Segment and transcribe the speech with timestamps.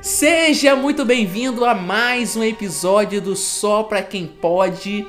[0.00, 5.06] Seja muito bem-vindo a mais um episódio do Só Pra Quem Pode.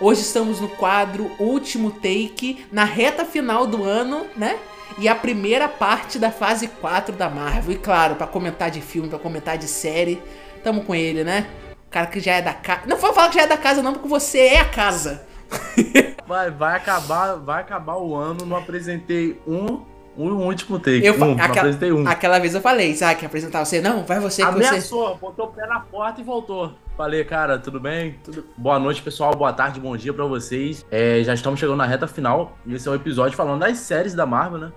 [0.00, 4.58] Hoje estamos no quadro Último Take, na reta final do ano, né?
[4.98, 7.74] E a primeira parte da fase 4 da Marvel.
[7.74, 10.22] E claro, pra comentar de filme, pra comentar de série,
[10.62, 11.46] tamo com ele, né?
[11.86, 12.82] O cara que já é da casa.
[12.86, 15.26] Não vou falar que já é da casa, não, porque você é a casa.
[16.26, 19.84] Vai, vai acabar, vai acabar o ano, não apresentei um,
[20.16, 21.04] um último take.
[21.04, 22.06] Eu, um, não aquela, apresentei um.
[22.08, 23.80] aquela vez eu falei, Isaac, apresentar você.
[23.80, 24.66] Não, vai você que você.
[24.66, 26.72] Ameaçou, botou o pé na porta e voltou.
[26.96, 28.16] Falei, cara, tudo bem?
[28.24, 28.44] Tudo...
[28.56, 29.34] Boa noite, pessoal.
[29.34, 30.84] Boa tarde, bom dia pra vocês.
[30.90, 32.56] É, já estamos chegando na reta final.
[32.64, 34.72] E esse é o episódio falando das séries da Marvel, né?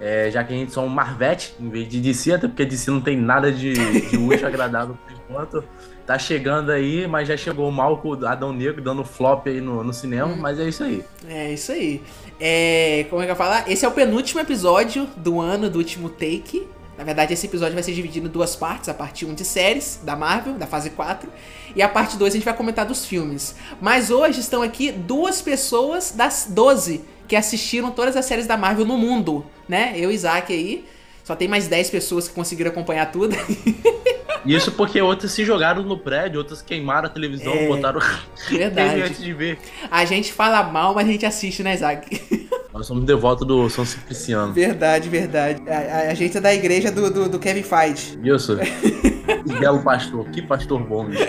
[0.00, 3.02] É, já que a gente são Marvete, em vez de DC, até porque DC não
[3.02, 5.64] tem nada de, de útil agradável por enquanto.
[6.06, 9.60] Tá chegando aí, mas já chegou o mal com o Adão Negro dando flop aí
[9.60, 10.36] no, no cinema, Hum.
[10.40, 11.04] mas é isso aí.
[11.28, 12.02] É isso aí.
[12.40, 13.70] É, como é que eu falar?
[13.70, 16.66] Esse é o penúltimo episódio do ano do último take.
[16.96, 20.00] Na verdade, esse episódio vai ser dividido em duas partes: a parte 1 de séries
[20.02, 21.30] da Marvel, da fase 4,
[21.76, 23.54] e a parte 2 a gente vai comentar dos filmes.
[23.80, 28.86] Mas hoje estão aqui duas pessoas das 12 que assistiram todas as séries da Marvel
[28.86, 29.92] no mundo, né?
[29.96, 30.84] Eu e Isaac aí.
[31.22, 33.36] Só tem mais 10 pessoas que conseguiram acompanhar tudo.
[34.44, 38.00] Isso porque outras se jogaram no prédio, outras queimaram a televisão, É, botaram
[38.48, 39.02] Verdade.
[39.02, 39.58] antes de ver.
[39.90, 42.48] A gente fala mal, mas a gente assiste, né, Isaac?
[42.72, 44.52] Nós somos devotos do São Cipriciano.
[44.52, 45.60] Verdade, verdade.
[45.68, 48.18] A, a- a gente é da igreja do, do, do Kevin Feige.
[48.22, 48.56] Isso.
[48.56, 51.04] Que belo pastor, que pastor bom.
[51.06, 51.24] bicho.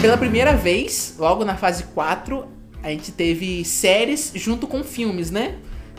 [0.00, 2.46] Pela primeira vez, logo na fase 4,
[2.82, 5.56] a gente teve séries junto com filmes, né?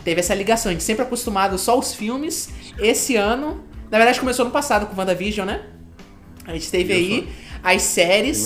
[0.09, 0.71] Teve essa ligação.
[0.71, 2.49] A gente sempre acostumado só os filmes.
[2.79, 5.61] Esse ano, na verdade, começou no passado com WandaVision, né?
[6.47, 7.29] A gente teve aí
[7.63, 8.43] as séries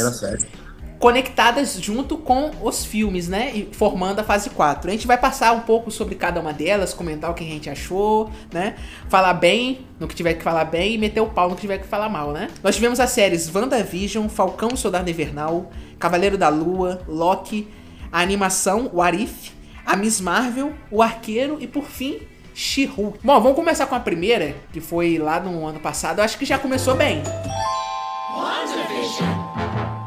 [0.99, 3.53] conectadas junto com os filmes, né?
[3.55, 4.89] E formando a fase 4.
[4.89, 7.69] A gente vai passar um pouco sobre cada uma delas, comentar o que a gente
[7.69, 8.75] achou, né?
[9.07, 11.77] Falar bem no que tiver que falar bem e meter o pau no que tiver
[11.77, 12.49] que falar mal, né?
[12.61, 17.69] Nós tivemos as séries WandaVision, Falcão Soldado Invernal, Cavaleiro da Lua, Loki,
[18.11, 19.53] a animação, o Arif,
[19.85, 22.21] a Miss Marvel, o Arqueiro e por fim.
[22.55, 23.17] She-Hulk.
[23.23, 26.19] Bom, vamos começar com a primeira, que foi lá no ano passado.
[26.19, 27.23] Eu acho que já começou bem.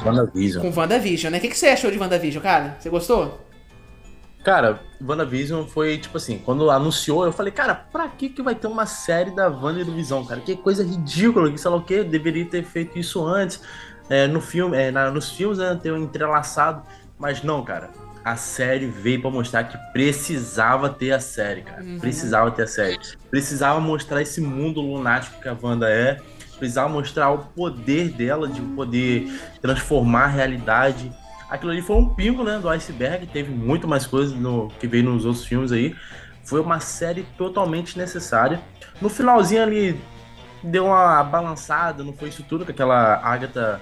[0.05, 0.63] WandaVision.
[0.63, 1.39] Com WandaVision, né?
[1.39, 2.77] O que, que você achou de WandaVision, cara?
[2.79, 3.41] Você gostou?
[4.45, 8.69] Cara, WandaVision foi tipo assim, quando anunciou, eu falei, cara, pra que que vai ter
[8.69, 10.41] uma série da Wanda e do Visão, cara?
[10.41, 13.61] Que coisa ridícula, que sei lá o que, deveria ter feito isso antes,
[14.09, 16.83] é, no filme, é, na- nos filmes, né, ter um entrelaçado,
[17.19, 17.91] mas não, cara.
[18.27, 21.81] A série veio pra mostrar que precisava ter a série, cara.
[21.81, 22.01] Uhum.
[22.01, 22.99] Precisava ter a série.
[23.31, 26.21] Precisava mostrar esse mundo lunático que a Wanda é.
[26.59, 29.31] Precisava mostrar o poder dela de poder
[29.63, 31.09] transformar a realidade.
[31.49, 33.29] Aquilo ali foi um pingo, né, do iceberg.
[33.29, 35.95] Teve muito mais coisa no, que veio nos outros filmes aí.
[36.43, 38.61] Foi uma série totalmente necessária.
[39.01, 40.01] No finalzinho ali,
[40.65, 43.81] deu uma balançada, não foi isso tudo, com aquela Agatha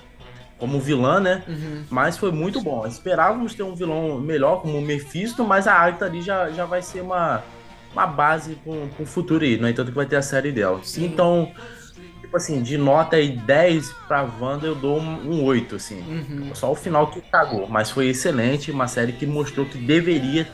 [0.59, 1.43] como vilã, né?
[1.49, 1.85] Uhum.
[1.91, 2.87] Mas foi muito bom.
[2.87, 6.83] Esperávamos ter um vilão melhor, como o Mephisto, mas a Agatha ali já, já vai
[6.83, 7.43] ser uma,
[7.93, 9.57] uma base com o futuro aí.
[9.57, 10.81] No entanto, que vai ter a série dela.
[10.83, 11.07] Sim.
[11.07, 11.53] Então,
[12.21, 16.01] tipo assim, de nota aí 10 pra Wanda, eu dou um, um 8, assim.
[16.01, 16.55] Uhum.
[16.55, 18.71] Só o final que cagou, mas foi excelente.
[18.71, 20.49] Uma série que mostrou que deveria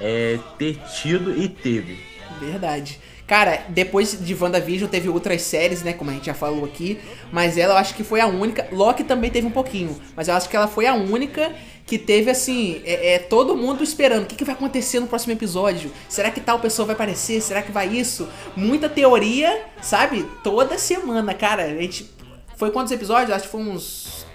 [0.00, 1.98] é, ter tido e teve.
[2.38, 3.00] Verdade.
[3.30, 5.92] Cara, depois de WandaVision teve outras séries, né?
[5.92, 6.98] Como a gente já falou aqui.
[7.30, 8.66] Mas ela eu acho que foi a única.
[8.72, 9.96] Loki também teve um pouquinho.
[10.16, 11.54] Mas eu acho que ela foi a única
[11.86, 14.24] que teve, assim, é, é, todo mundo esperando.
[14.24, 15.92] O que, que vai acontecer no próximo episódio?
[16.08, 17.40] Será que tal pessoa vai aparecer?
[17.40, 18.28] Será que vai isso?
[18.56, 20.28] Muita teoria, sabe?
[20.42, 21.62] Toda semana, cara.
[21.62, 22.10] A gente.
[22.56, 23.30] Foi quantos episódios?
[23.30, 24.26] Acho que foi uns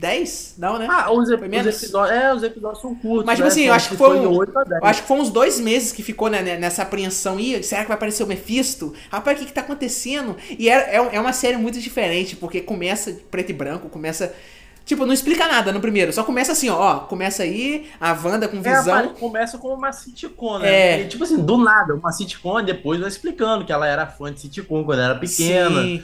[0.00, 0.54] 10?
[0.58, 0.86] Não, né?
[0.90, 2.16] Ah, os, ep- os episódios.
[2.18, 3.26] É, os episódios são curtos.
[3.26, 3.52] Mas, tipo né?
[3.52, 4.82] assim, eu acho que foi um- 8 a 10.
[4.82, 7.38] Eu acho que foi uns dois meses que ficou né, né, nessa apreensão.
[7.38, 8.94] Ih, será que vai aparecer o Mephisto?
[9.10, 10.36] Rapaz, o que, que tá acontecendo?
[10.58, 14.32] E é, é, é uma série muito diferente, porque começa preto e branco, começa.
[14.86, 16.12] Tipo, não explica nada no primeiro.
[16.12, 16.76] Só começa assim, ó.
[16.76, 18.94] ó, Começa aí, a Wanda com É, visão.
[18.94, 20.68] apare- começa como uma sitcom, né?
[20.68, 21.00] É.
[21.02, 24.40] E, tipo assim, do nada, uma sitcom, depois vai explicando que ela era fã de
[24.40, 25.82] sitcom quando era pequena.
[25.82, 26.02] Sim.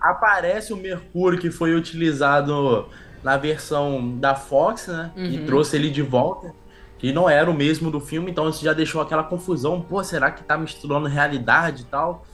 [0.00, 2.88] Aparece o Mercúrio que foi utilizado
[3.22, 5.10] na versão da Fox, né?
[5.16, 5.46] E Uhum.
[5.46, 6.54] trouxe ele de volta.
[6.98, 9.80] Que não era o mesmo do filme, então isso já deixou aquela confusão.
[9.80, 12.24] Pô, será que tá misturando realidade e tal?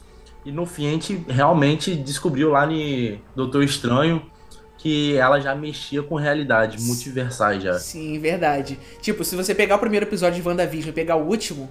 [0.45, 4.23] E no fim a gente realmente descobriu lá em Doutor Estranho
[4.77, 7.75] que ela já mexia com realidade, multiversais já.
[7.79, 8.79] Sim, verdade.
[9.01, 11.69] Tipo, se você pegar o primeiro episódio de WandaVision e pegar o último,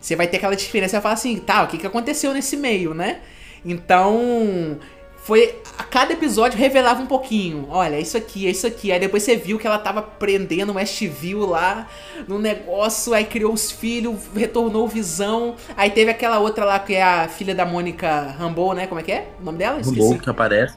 [0.00, 0.90] você vai ter aquela diferença.
[0.90, 3.20] Você vai falar assim, tá, o que, que aconteceu nesse meio, né?
[3.64, 4.78] Então,
[5.26, 7.66] foi a cada episódio revelava um pouquinho.
[7.68, 8.92] Olha, é isso aqui, é isso aqui.
[8.92, 11.88] Aí depois você viu que ela tava prendendo o Westview lá
[12.28, 15.56] no negócio, aí criou os filhos, retornou visão.
[15.76, 18.86] Aí teve aquela outra lá que é a filha da Mônica Rambeau, né?
[18.86, 19.26] Como é que é?
[19.40, 19.80] O nome dela?
[19.84, 20.76] Rambeau que aparece.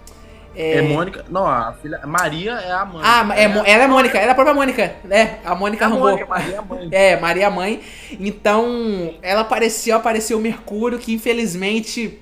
[0.56, 0.78] É...
[0.78, 0.82] é...
[0.82, 1.24] Mônica.
[1.30, 2.02] Não, a filha.
[2.08, 3.02] Maria é a mãe.
[3.04, 4.96] Ah, é, ela é Mônica, ela é a própria Mônica.
[5.12, 5.90] É, a Mônica é a.
[5.92, 6.90] Mônica, Maria é a mãe.
[6.92, 7.82] É, Maria a mãe.
[8.20, 12.20] Então, ela apareceu, apareceu o Mercúrio, que infelizmente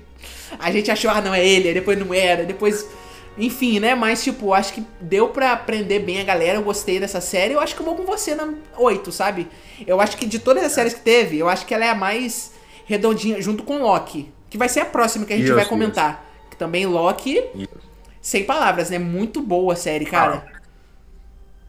[0.58, 2.86] a gente achou, ah, não é ele, depois não era, depois.
[3.36, 3.94] Enfim, né?
[3.94, 6.58] Mas, tipo, acho que deu pra aprender bem a galera.
[6.58, 7.54] Eu gostei dessa série.
[7.54, 9.46] Eu acho que eu vou com você na 8, sabe?
[9.86, 11.94] Eu acho que de todas as séries que teve, eu acho que ela é a
[11.94, 12.52] mais
[12.84, 14.32] redondinha, junto com Loki.
[14.50, 16.14] Que vai ser a próxima que a gente isso, vai comentar.
[16.14, 16.50] Isso.
[16.50, 17.44] Que também Loki.
[17.54, 17.68] Isso.
[18.20, 18.98] Sem palavras, né?
[18.98, 20.44] Muito boa a série, cara.
[20.52, 20.60] Ah,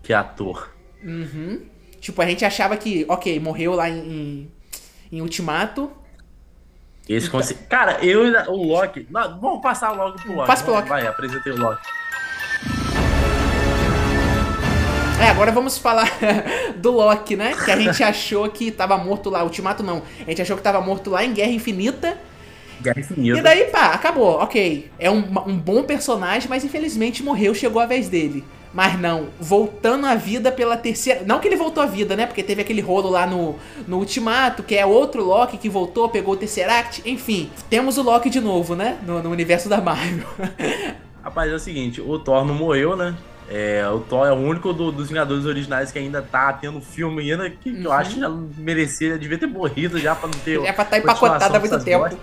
[0.01, 0.73] que ator.
[1.03, 1.61] Uhum.
[1.99, 4.49] Tipo, a gente achava que, ok, morreu lá em,
[5.11, 5.91] em Ultimato.
[7.09, 7.41] Esse então.
[7.67, 8.51] Cara, eu ainda.
[8.51, 9.07] O Loki.
[9.09, 10.47] Não, vamos passar logo pro Loki.
[10.47, 10.89] Passa pro Loki.
[10.89, 11.81] Vai, apresentei o Loki.
[15.19, 16.07] É, agora vamos falar
[16.77, 17.53] do Loki, né?
[17.65, 19.43] Que a gente achou que tava morto lá.
[19.43, 20.03] Ultimato não.
[20.25, 22.15] A gente achou que tava morto lá em Guerra Infinita.
[22.79, 23.39] Guerra Infinita.
[23.39, 24.39] E daí, pá, acabou.
[24.39, 24.91] Ok.
[24.99, 25.17] É um,
[25.47, 28.45] um bom personagem, mas infelizmente morreu, chegou a vez dele.
[28.73, 31.23] Mas não, voltando à vida pela terceira.
[31.25, 32.27] Não que ele voltou à vida, né?
[32.27, 33.55] Porque teve aquele rolo lá no,
[33.87, 37.01] no Ultimato, que é outro Loki que voltou, pegou o Tesseract.
[37.05, 38.99] Enfim, temos o Loki de novo, né?
[39.05, 40.27] No, no universo da Marvel.
[41.23, 43.15] Rapaz, é o seguinte: o Thor não morreu, né?
[43.51, 47.31] É, o Thor é o único do, dos Vingadores originais que ainda tá tendo filme
[47.31, 47.85] ainda que, uhum.
[47.85, 50.59] eu acho que já merecia, devia ter morrido já pra não ter.
[50.63, 52.15] É pra estar tá empacotado há muito tempo.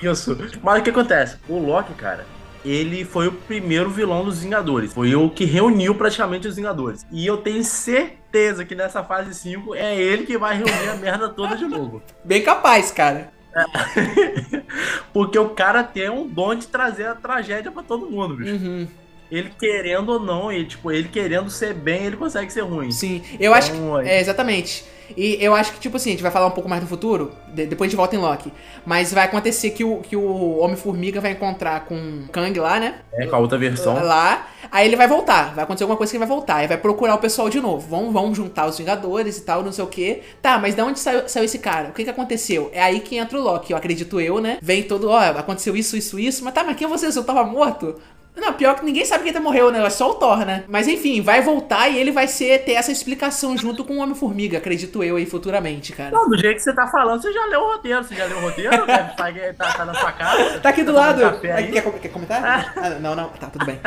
[0.00, 0.38] Isso.
[0.62, 1.36] Mas o que acontece?
[1.48, 2.24] O Loki, cara,
[2.64, 4.92] ele foi o primeiro vilão dos Vingadores.
[4.92, 7.06] Foi o que reuniu praticamente os Vingadores.
[7.10, 11.28] E eu tenho certeza que nessa fase 5 é ele que vai reunir a merda
[11.28, 12.02] toda de novo.
[12.24, 13.32] Bem capaz, cara.
[13.54, 14.62] É.
[15.12, 18.54] Porque o cara tem um dom de trazer a tragédia para todo mundo, bicho.
[18.54, 18.88] Uhum
[19.30, 22.90] ele querendo ou não, ele, tipo, ele querendo ser bem, ele consegue ser ruim.
[22.90, 23.76] Sim, eu então, acho que.
[23.76, 24.84] Então, é, exatamente.
[25.16, 27.32] E eu acho que, tipo assim, a gente vai falar um pouco mais do futuro,
[27.48, 28.52] de, depois a gente volta em Loki.
[28.84, 32.96] Mas vai acontecer que o, que o Homem-Formiga vai encontrar com o Kang lá, né?
[33.12, 33.94] É, com a outra versão.
[33.94, 34.48] Lá.
[34.70, 35.54] Aí ele vai voltar.
[35.54, 36.56] Vai acontecer alguma coisa que ele vai voltar.
[36.56, 37.88] Aí vai procurar o pessoal de novo.
[37.88, 40.22] Vão, vão juntar os Vingadores e tal, não sei o quê.
[40.40, 41.88] Tá, mas de onde saiu, saiu esse cara?
[41.88, 42.70] O que que aconteceu?
[42.72, 44.58] É aí que entra o Loki, eu acredito eu, né?
[44.62, 46.44] Vem todo, ó, aconteceu isso, isso, isso.
[46.44, 47.06] Mas tá, mas quem é você?
[47.06, 47.96] Eu tava morto?
[48.36, 49.84] Não, pior que ninguém sabe quem tá morreu, né?
[49.84, 50.64] É só o Thor, né?
[50.68, 54.58] Mas enfim, vai voltar e ele vai ser ter essa explicação junto com o Homem-Formiga,
[54.58, 56.10] acredito eu aí futuramente, cara.
[56.10, 58.04] Não, do jeito que você tá falando, você já leu o roteiro.
[58.04, 58.70] Você já leu o roteiro?
[58.86, 59.12] tá,
[59.58, 60.60] tá, tá na sua casa.
[60.60, 61.40] Tá aqui do tá lado.
[61.40, 62.44] Quer, quer comentar?
[62.44, 62.72] Ah.
[62.76, 63.28] ah, não, não.
[63.30, 63.78] Tá, tudo bem.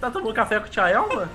[0.00, 1.28] tá tomando café com o Tia Elma?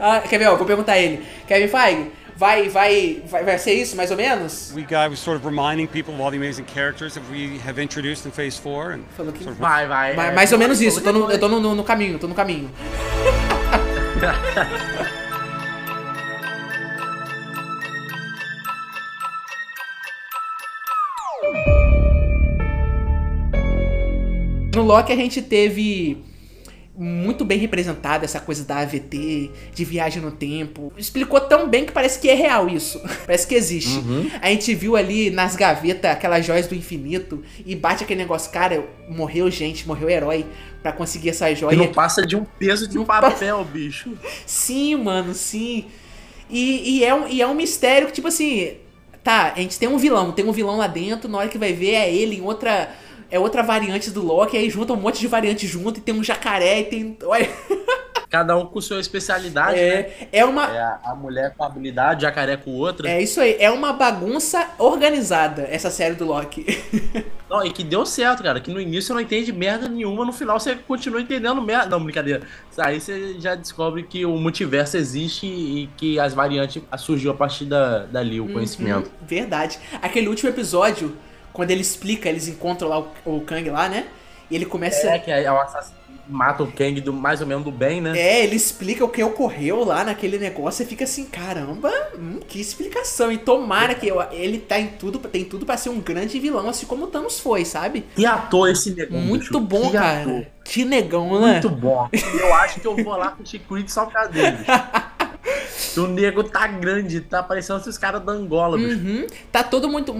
[0.00, 1.24] ah, quer ver, ó, vou perguntar a ele.
[1.46, 2.12] Kevin Feige,
[2.44, 4.70] vai, vai, vai, vai ser isso, mais ou menos?
[4.74, 7.80] We got was sort of reminding people of all the amazing characters that we have
[7.80, 9.60] introduced in Phase 4 and Falou que sort of...
[9.60, 10.14] vai, vai.
[10.14, 11.00] vai é, mais ou menos isso.
[11.00, 12.70] Eu tô no, eu tô no, no caminho, tô no caminho.
[24.74, 26.24] No Loki a gente teve
[26.96, 30.92] muito bem representada essa coisa da AVT, de viagem no tempo.
[30.96, 33.00] Explicou tão bem que parece que é real isso.
[33.26, 33.98] parece que existe.
[33.98, 34.30] Uhum.
[34.40, 38.84] A gente viu ali nas gavetas aquelas joias do infinito e bate aquele negócio, cara,
[39.08, 40.46] morreu gente, morreu herói
[40.82, 41.74] para conseguir essa joia.
[41.74, 44.12] E não passa de um peso de um papel, bicho.
[44.46, 45.86] Sim, mano, sim.
[46.48, 48.74] E, e, é um, e é um mistério que, tipo assim,
[49.24, 51.72] tá, a gente tem um vilão, tem um vilão lá dentro, na hora que vai
[51.72, 52.94] ver é ele em outra
[53.34, 56.22] é outra variante do Loki, aí junta um monte de variante junto e tem um
[56.22, 57.18] jacaré e tem.
[58.30, 60.28] Cada um com sua especialidade, é, né?
[60.30, 60.64] É uma.
[60.66, 63.08] É a, a, mulher com habilidade, jacaré com outra.
[63.08, 66.64] É isso aí, é uma bagunça organizada, essa série do Loki.
[67.50, 68.60] Não, e que deu certo, cara.
[68.60, 71.86] Que no início você não entende merda nenhuma, no final você continua entendendo merda.
[71.86, 72.42] Não, brincadeira.
[72.78, 77.66] Aí você já descobre que o multiverso existe e que as variantes surgiu a partir
[77.66, 79.10] da, dali, o uhum, conhecimento.
[79.22, 79.78] Verdade.
[80.02, 81.16] Aquele último episódio
[81.54, 84.08] quando ele explica, eles encontram lá o, o Kang lá, né?
[84.50, 85.08] E ele começa.
[85.08, 88.18] É, que é o assassino mata o Kang do, mais ou menos do bem, né?
[88.18, 92.60] É, ele explica o que ocorreu lá naquele negócio e fica assim, caramba, hum, que
[92.60, 93.30] explicação.
[93.30, 96.68] E tomara que eu, ele tá em tudo, tem tudo para ser um grande vilão,
[96.68, 98.04] assim como o Thanos foi, sabe?
[98.14, 99.20] Que ator esse negão.
[99.20, 99.60] Muito bicho.
[99.60, 100.22] bom, que cara.
[100.22, 100.46] Ator.
[100.64, 101.52] Que negão, né?
[101.52, 102.08] Muito bom.
[102.12, 104.58] Eu acho que eu vou lá com o Chico só causa dele.
[105.96, 108.96] O nego tá grande, tá parecendo esses caras da Angola, bicho.
[108.96, 109.26] Uhum.
[109.52, 110.12] Tá todo, muito,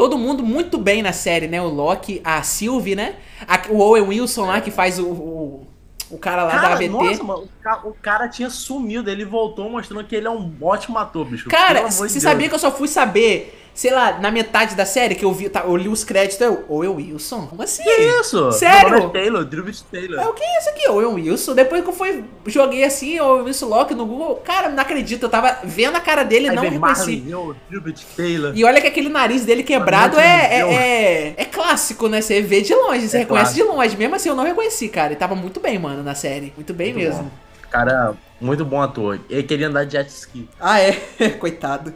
[0.00, 1.60] todo mundo muito bem na série, né?
[1.60, 3.16] O Loki, a Sylvie, né?
[3.46, 5.66] A, o Owen Wilson lá, que faz o, o,
[6.10, 6.88] o cara lá cara, da ABT.
[6.88, 7.48] Nossa, mano
[7.84, 11.48] o cara tinha sumido, ele voltou mostrando que ele é um ótimo ator, bicho.
[11.48, 12.22] Cara, de você Deus.
[12.22, 15.48] sabia que eu só fui saber, sei lá, na metade da série que eu vi,
[15.48, 17.46] tá, eu li os créditos, eu, Owen Wilson?
[17.46, 17.82] Como assim?
[17.82, 18.50] Que isso?
[18.52, 18.96] Sério?
[18.96, 20.20] É Taylor, Drew Taylor.
[20.20, 20.88] É, o que é isso aqui?
[20.88, 21.54] Owen Wilson?
[21.54, 25.30] Depois que eu fui, joguei assim, Owen Wilson Loki no Google, cara, não acredito, eu
[25.30, 27.24] tava vendo a cara dele e não reconheci.
[27.28, 27.82] Eu, Drew
[28.16, 28.52] Taylor.
[28.54, 30.68] E olha que aquele nariz dele quebrado não é, entendeu.
[30.68, 32.20] é, é, é clássico, né?
[32.20, 33.70] Você vê de longe, você É reconhece clássico.
[33.70, 33.96] de longe.
[33.96, 35.08] Mesmo assim, eu não reconheci, cara.
[35.08, 36.52] Ele tava muito bem, mano, na série.
[36.56, 37.30] Muito bem Muito mesmo.
[37.70, 39.20] Cara, muito bom ator.
[39.30, 40.48] Ele queria andar de jet ski.
[40.58, 40.92] Ah, é?
[41.38, 41.94] Coitado.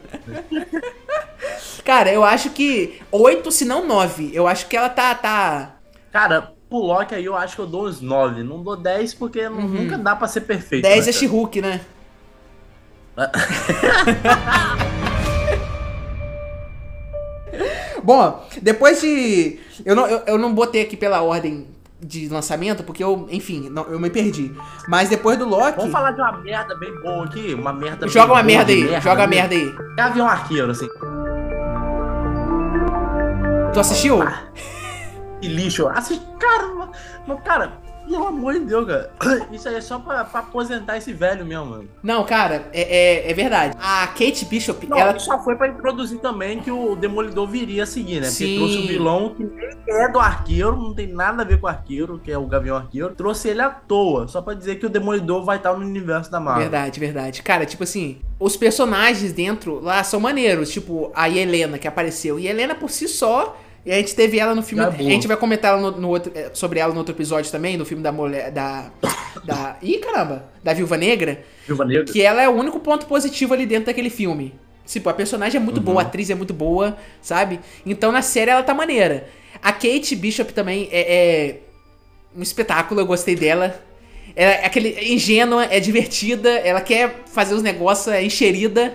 [1.83, 4.31] cara, eu acho que 8, se não 9.
[4.33, 5.13] Eu acho que ela tá.
[5.15, 5.75] tá...
[6.11, 8.43] Cara, pro Loki aí eu acho que eu dou uns 9.
[8.43, 9.67] Não dou 10 porque Uhum.
[9.67, 10.83] nunca dá pra ser perfeito.
[10.83, 11.13] 10 né, é?
[11.13, 11.81] She-Hulk, né?
[18.05, 19.59] Bom, depois de.
[19.83, 21.67] Eu não, eu, eu não botei aqui pela ordem
[21.99, 24.53] de lançamento, porque eu, enfim, não- eu me perdi.
[24.87, 25.77] Mas depois do Loki.
[25.77, 27.53] Vamos falar de uma merda bem boa aqui.
[27.55, 29.49] Uma merda Joga uma merda aí, joga a mesmo.
[29.49, 29.95] merda aí.
[29.95, 30.87] Gavião Arqueiro, assim.
[33.73, 34.19] Tu assistiu?
[35.41, 35.87] Que lixo.
[35.87, 36.89] Assim, cara,
[37.43, 37.71] cara,
[38.09, 39.11] pelo amor de Deus, cara.
[39.51, 41.89] Isso aí é só pra, pra aposentar esse velho mesmo, mano.
[42.01, 42.81] Não, cara, é,
[43.27, 43.75] é, é verdade.
[43.81, 45.17] A Kate Bishop, Não, ela.
[45.19, 48.27] só foi pra introduzir também que o Demolidor viria a seguir, né?
[48.27, 48.45] Sim.
[48.45, 51.67] Porque trouxe o vilão que nem é do arqueiro, não tem nada a ver com
[51.67, 53.13] o arqueiro, que é o Gavião Arqueiro.
[53.15, 56.39] Trouxe ele à toa, só pra dizer que o Demolidor vai estar no universo da
[56.39, 56.63] Marvel.
[56.63, 57.41] Verdade, verdade.
[57.43, 60.69] Cara, tipo assim, os personagens dentro lá são maneiros.
[60.71, 62.39] Tipo, a Helena que apareceu.
[62.39, 63.57] E a Helena por si só.
[63.85, 64.83] E a gente teve ela no filme.
[64.83, 65.09] A é boa.
[65.09, 67.85] gente vai comentar ela no, no outro, eh, sobre ela no outro episódio também, no
[67.85, 68.51] filme da mulher.
[68.51, 68.91] Da.
[69.45, 69.75] Da.
[69.81, 70.49] Ih, caramba!
[70.63, 71.43] Da Viúva Negra.
[71.67, 72.05] Viúva Negra.
[72.05, 74.55] Que ela é o único ponto positivo ali dentro daquele filme.
[74.85, 77.59] Tipo, a personagem é muito boa, a atriz é muito boa, sabe?
[77.85, 79.27] Então na série ela tá maneira.
[79.61, 81.59] A Kate Bishop também é, é
[82.35, 83.79] um espetáculo, eu gostei dela.
[84.35, 88.93] Ela é aquele ingênua, é divertida, ela quer fazer os negócios, é encherida.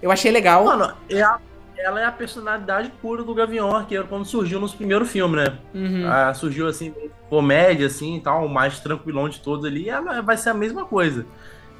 [0.00, 0.64] Eu achei legal.
[0.64, 1.38] Mano, é a-
[1.82, 5.58] ela é a personalidade pura do Gavião Arqueiro quando surgiu nos primeiros filmes, né?
[5.74, 6.06] Uhum.
[6.06, 6.92] Ah, surgiu assim,
[7.28, 10.84] comédia, assim e tal, o mais tranquilão de todos ali, ela vai ser a mesma
[10.84, 11.26] coisa.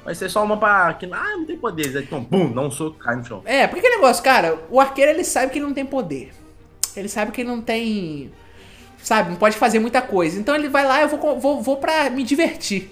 [0.03, 0.93] Vai ser só uma pra.
[0.95, 1.95] Que, ah, não tem poderes.
[1.95, 3.41] Aí, então, bum, um soco, cai no chão.
[3.45, 6.31] É, porque que negócio, cara, o arqueiro ele sabe que ele não tem poder.
[6.95, 8.29] Ele sabe que ele não tem.
[8.97, 10.37] Sabe, não pode fazer muita coisa.
[10.39, 12.89] Então ele vai lá, eu vou, vou, vou pra me divertir.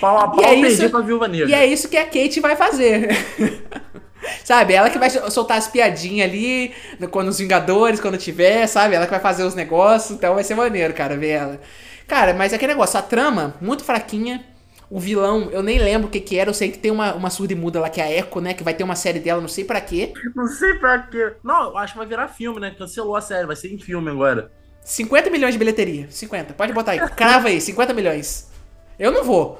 [0.00, 1.48] Pau a pau, E é isso- pra Viúva Negra.
[1.48, 3.08] E é isso que a Kate vai fazer.
[4.44, 6.72] sabe, ela que vai soltar as piadinhas ali,
[7.10, 8.94] quando os Vingadores, quando tiver, sabe?
[8.94, 11.60] Ela que vai fazer os negócios, então vai ser maneiro, cara, ver ela.
[12.06, 14.44] Cara, mas é aquele negócio, a trama, muito fraquinha.
[14.90, 17.30] O vilão, eu nem lembro o que que era, eu sei que tem uma, uma
[17.30, 18.54] surda e muda lá, que é a Echo, né?
[18.54, 20.12] Que vai ter uma série dela, não sei pra quê.
[20.36, 21.32] Não sei pra quê.
[21.42, 22.70] Não, eu acho que vai virar filme, né?
[22.78, 24.52] Cancelou a série, vai ser em filme agora.
[24.84, 26.06] 50 milhões de bilheteria.
[26.10, 27.00] 50, pode botar aí.
[27.10, 28.53] Crava aí, 50 milhões.
[28.98, 29.58] Eu não vou.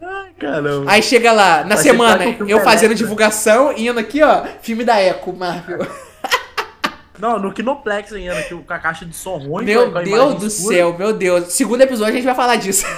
[0.00, 0.90] Ai, caramba.
[0.90, 2.94] Aí chega lá, na Vai ser semana, eu fazendo elétrico.
[2.94, 5.86] divulgação, indo aqui, ó, filme da Echo, Marvel.
[7.18, 9.64] Não, no Kinoplex ainda, que, com a caixa de som ruim.
[9.64, 10.76] Meu Deus do escura.
[10.76, 11.52] céu, meu Deus.
[11.52, 12.84] Segundo episódio a gente vai falar disso.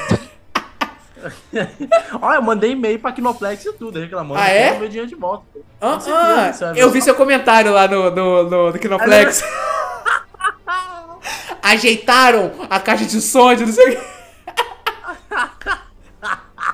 [2.23, 4.41] Olha, eu mandei e-mail pra Kinoplex e tudo, reclamando.
[4.41, 4.79] Ah, é?
[4.79, 5.45] Meu dinheiro de volta.
[5.79, 9.45] Ah, certeza, ah, é eu vi seu comentário lá no, no, no, no Kinoplex.
[11.63, 14.03] Ajeitaram a caixa de som, de não sei o que.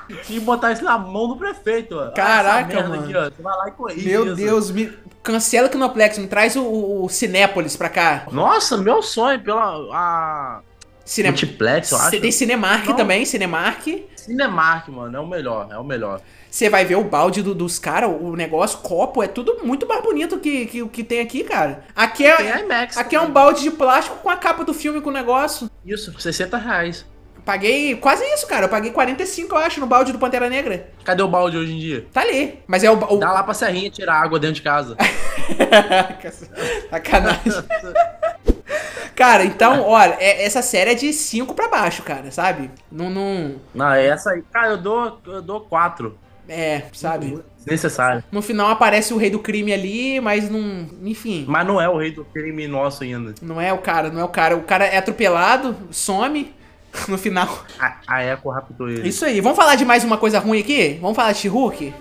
[0.07, 2.11] Tinha que botar isso na mão do prefeito, ó.
[2.11, 3.03] Caraca, mano.
[3.03, 3.23] Aqui, ó.
[3.25, 4.35] Você vai lá e corrige Meu isso.
[4.35, 4.91] Deus, me...
[5.21, 8.25] cancela o Kinoplex, me traz o, o, Cinépolis pra cá.
[8.31, 9.75] Nossa, meu sonho pela.
[9.93, 10.61] A.
[11.03, 11.29] Cine...
[11.29, 12.21] Multiplex, eu acho.
[12.21, 12.95] Tem Cinemark Não.
[12.95, 13.85] também, Cinemark.
[14.15, 16.21] Cinemark, mano, é o melhor, é o melhor.
[16.49, 20.03] Você vai ver o balde do- dos caras, o negócio, copo, é tudo muito mais
[20.03, 21.83] bonito que, que o que tem aqui, cara.
[21.95, 22.97] Aqui Tem é, IMAX.
[22.97, 25.69] aqui é um balde de plástico com a capa do filme com o negócio.
[25.85, 27.05] Isso, 60 reais.
[27.45, 28.65] Paguei quase isso, cara.
[28.65, 30.89] Eu paguei 45, eu acho, no balde do Pantera Negra.
[31.03, 32.05] Cadê o balde hoje em dia?
[32.13, 32.59] Tá ali.
[32.67, 32.97] Mas é o.
[32.97, 33.17] o...
[33.17, 34.95] Dá lá pra Serrinha tirar água dentro de casa.
[36.89, 37.41] Sacanagem.
[39.15, 42.71] Cara, então, olha, é- essa série é de 5 pra baixo, cara, sabe?
[42.91, 43.55] Não, não.
[43.73, 44.43] Não, é essa aí.
[44.51, 46.17] Cara, eu dou, eu dou 4.
[46.47, 47.39] É, sabe?
[47.65, 48.23] Necessário.
[48.31, 50.87] No final aparece o rei do crime ali, mas não.
[51.03, 51.45] Enfim.
[51.47, 53.35] Mas não é o rei do crime nosso ainda.
[53.41, 54.55] Não é o cara, não é o cara.
[54.55, 56.53] O cara é atropelado, some
[57.07, 57.65] no final.
[57.79, 59.07] A, a Echo raptou ele.
[59.07, 59.39] Isso aí.
[59.41, 60.97] Vamos falar de mais uma coisa ruim aqui?
[61.01, 61.93] Vamos falar de She-Hulk?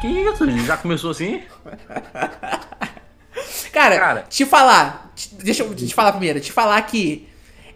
[0.00, 0.48] Que isso?
[0.64, 1.42] Já começou assim?
[3.72, 4.22] Cara, Cara.
[4.28, 5.12] te falar.
[5.14, 6.40] te- deixa eu te falar primeiro.
[6.40, 7.28] Te falar que.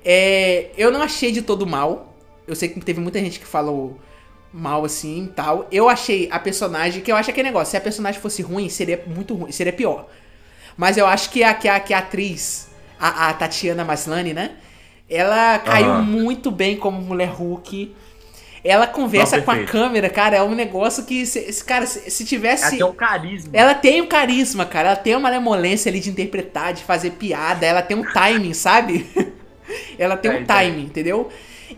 [0.05, 2.17] é, eu não achei de todo mal.
[2.47, 3.99] Eu sei que teve muita gente que falou
[4.53, 5.67] mal assim e tal.
[5.71, 7.03] Eu achei a personagem.
[7.03, 7.71] Que eu acho aquele negócio.
[7.73, 9.51] Se a personagem fosse ruim, seria muito ruim.
[9.53, 10.07] Seria pior.
[10.77, 14.53] Mas eu acho que a, que a, que a atriz, a, a Tatiana Maslany, né?
[15.09, 16.03] Ela caiu Aham.
[16.03, 17.95] muito bem como mulher Hulk.
[18.65, 22.25] Ela conversa Não, com a câmera, cara, é um negócio que, se, cara, se, se
[22.25, 22.65] tivesse...
[22.65, 23.51] Ela tem um carisma.
[23.53, 24.89] Ela tem um carisma, cara.
[24.89, 27.67] Ela tem uma malemolência ali de interpretar, de fazer piada.
[27.67, 29.07] Ela tem um timing, sabe?
[29.99, 30.57] ela tem um Tem, tem.
[30.57, 31.29] timing, entendeu?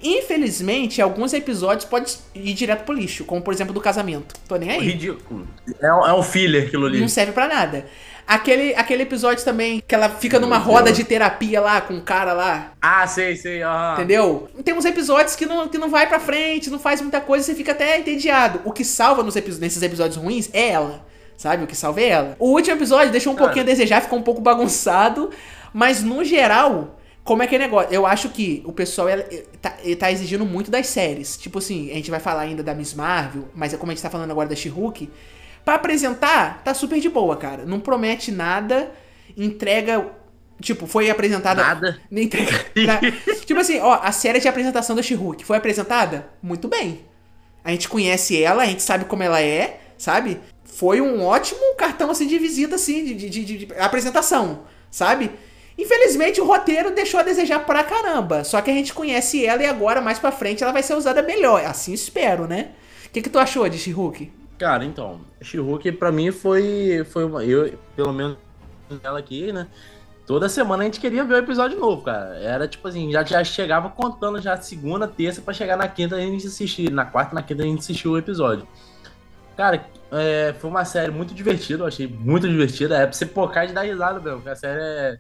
[0.02, 4.34] Infelizmente, alguns episódios podem ir direto pro lixo, como por exemplo do casamento.
[4.46, 4.80] Tô nem aí.
[4.80, 5.48] Ridículo.
[5.80, 7.00] É um, é um filler aquilo ali.
[7.00, 7.86] Não serve pra nada.
[8.26, 10.96] Aquele, aquele episódio também que ela fica numa Meu roda Deus.
[10.96, 13.62] de terapia lá com o cara lá, Ah, sei, sei.
[13.62, 13.94] aham.
[13.94, 14.48] entendeu?
[14.64, 17.54] Tem uns episódios que não, que não vai pra frente, não faz muita coisa, você
[17.54, 18.62] fica até entediado.
[18.64, 21.04] O que salva nos nesses episódios ruins é ela,
[21.36, 21.64] sabe?
[21.64, 22.36] O que salva é ela.
[22.38, 23.48] O último episódio deixou um Cara.
[23.48, 25.28] pouquinho a desejar, ficou um pouco bagunçado,
[25.72, 27.92] mas no geral, como é que é negócio?
[27.92, 31.36] Eu acho que o pessoal ele, ele tá, ele tá exigindo muito das séries.
[31.36, 34.02] Tipo assim, a gente vai falar ainda da Miss Marvel, mas é como a gente
[34.02, 35.10] tá falando agora da She-Hulk.
[35.64, 37.64] Pra apresentar, tá super de boa, cara.
[37.64, 38.90] Não promete nada,
[39.36, 40.06] entrega.
[40.60, 41.62] Tipo, foi apresentada.
[41.62, 42.00] Nada.
[42.10, 42.52] Nem entrega.
[42.74, 43.00] pra-
[43.44, 46.28] tipo assim, ó, a série de apresentação da She-Hulk foi apresentada?
[46.42, 47.00] Muito bem.
[47.64, 50.38] A gente conhece ela, a gente sabe como ela é, sabe?
[50.64, 55.30] Foi um ótimo cartão assim de visita, assim, de, de- de- de apresentação, sabe?
[55.78, 58.44] Infelizmente o roteiro deixou a desejar pra caramba.
[58.44, 61.22] Só que a gente conhece ela e agora, mais pra frente, ela vai ser usada
[61.22, 61.64] melhor.
[61.64, 62.68] Assim espero, né?
[63.06, 64.30] O que, que tu achou de She-Hulk?
[64.64, 68.38] Cara, então, She-Hulk pra mim foi, foi uma, eu, pelo menos
[69.02, 69.66] ela aqui, né?
[70.26, 72.34] Toda semana a gente queria ver o episódio novo, cara.
[72.38, 76.20] Era tipo assim, já, já chegava contando já segunda, terça pra chegar na quinta a
[76.20, 78.66] gente assistir, na quarta, na quinta a gente assistiu o episódio.
[79.54, 82.96] Cara, é, foi uma série muito divertida, eu achei muito divertida.
[82.96, 85.18] É pra você pocar de dar risada porque a série é,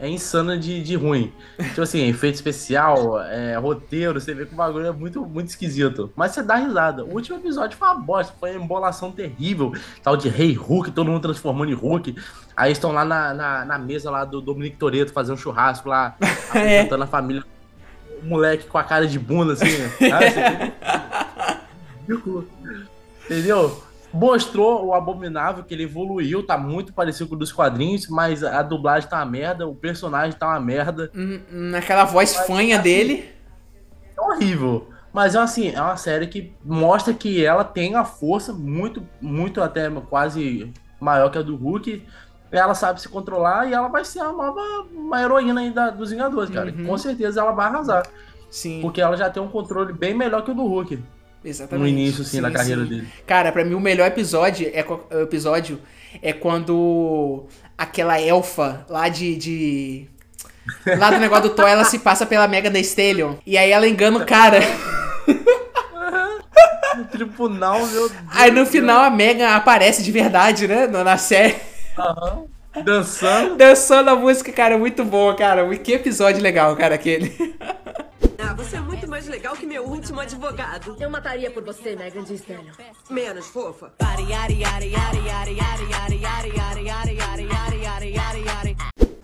[0.00, 1.30] é insana de, de ruim.
[1.58, 6.10] Tipo assim, efeito especial, é, roteiro, você vê que o bagulho é muito, muito esquisito.
[6.16, 7.04] Mas você dá risada.
[7.04, 9.74] O último episódio foi uma bosta, foi uma embolação terrível.
[10.02, 12.16] Tal de Rei Hulk, todo mundo transformando em Hulk.
[12.56, 16.16] Aí estão lá na, na, na mesa lá do Dominique Toretto fazendo um churrasco lá,
[16.48, 17.44] apresentando a família.
[18.22, 19.66] O moleque com a cara de bunda, assim.
[22.08, 22.48] Ridículo.
[23.26, 23.89] Entendeu?
[24.12, 28.62] Mostrou o Abominável, que ele evoluiu, tá muito parecido com o dos quadrinhos, mas a
[28.62, 31.10] dublagem tá uma merda, o personagem tá uma merda.
[31.14, 33.28] Hum, hum, Naquela voz fanha dele.
[34.16, 34.88] É horrível.
[35.12, 39.90] Mas assim, é uma série que mostra que ela tem a força muito, muito até
[39.90, 42.04] quase maior que a do Hulk.
[42.50, 44.60] Ela sabe se controlar e ela vai ser a nova
[44.92, 46.72] uma heroína aí da, dos Vingadores, cara.
[46.76, 46.86] Uhum.
[46.86, 48.06] Com certeza ela vai arrasar.
[48.50, 51.00] Sim, Porque ela já tem um controle bem melhor que o do Hulk.
[51.44, 51.82] Exatamente.
[51.82, 52.88] No início, assim, Sim, da carreira sim.
[52.88, 53.08] dele.
[53.26, 55.80] Cara, pra mim o melhor episódio é, o episódio
[56.22, 57.46] é quando
[57.78, 60.06] aquela elfa lá de, de-
[60.98, 63.34] Lá do negócio do Thor, ela se passa pela Mega da Stallion.
[63.46, 64.60] E aí ela engana o cara.
[66.96, 68.12] No tribunal, meu Deus.
[68.34, 70.86] Aí no final a Mega aparece de verdade, né?
[70.86, 71.56] Na série.
[71.96, 72.44] Aham.
[72.84, 73.56] Dançando.
[73.56, 75.66] Dançando a música, cara, muito boa, cara.
[75.76, 77.56] Que episódio legal, cara, aquele.
[78.50, 80.96] Ah, você é muito mais legal que meu último advogado.
[80.98, 82.72] Eu mataria por você, Megan Stallion.
[83.08, 83.92] Menos fofa.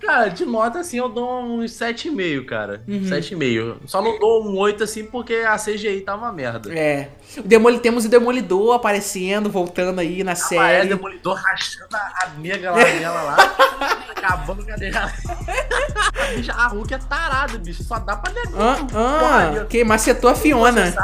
[0.00, 2.84] Cara, de nota assim eu dou uns 7,5, cara.
[2.86, 3.00] Uhum.
[3.02, 3.78] 7,5.
[3.86, 6.72] Só não dou um 8 assim porque a CGI tá uma merda.
[6.72, 7.10] É.
[7.36, 7.80] O Demoli...
[7.80, 10.88] Temos o Demolidor aparecendo, voltando aí na Ah, é, série.
[10.90, 14.05] Demolidor rachando a a nega lá lá.
[14.26, 14.34] A.
[16.26, 17.82] A bicha- A Hulk é tarada, bicho.
[17.84, 18.78] Só dá pra negar.
[18.94, 20.92] Ah, ah, que macetou a Fiona.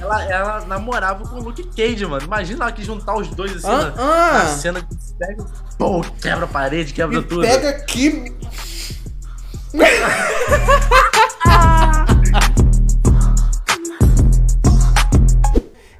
[0.00, 2.24] ela, ela namorava com o Luke Cage, mano.
[2.24, 4.32] Imagina ela que juntar os dois assim Ah, na, ah.
[4.44, 5.44] na cena que se pega.
[5.78, 7.40] Pô, quebra a parede, quebra tudo.
[7.42, 8.34] Pega aqui.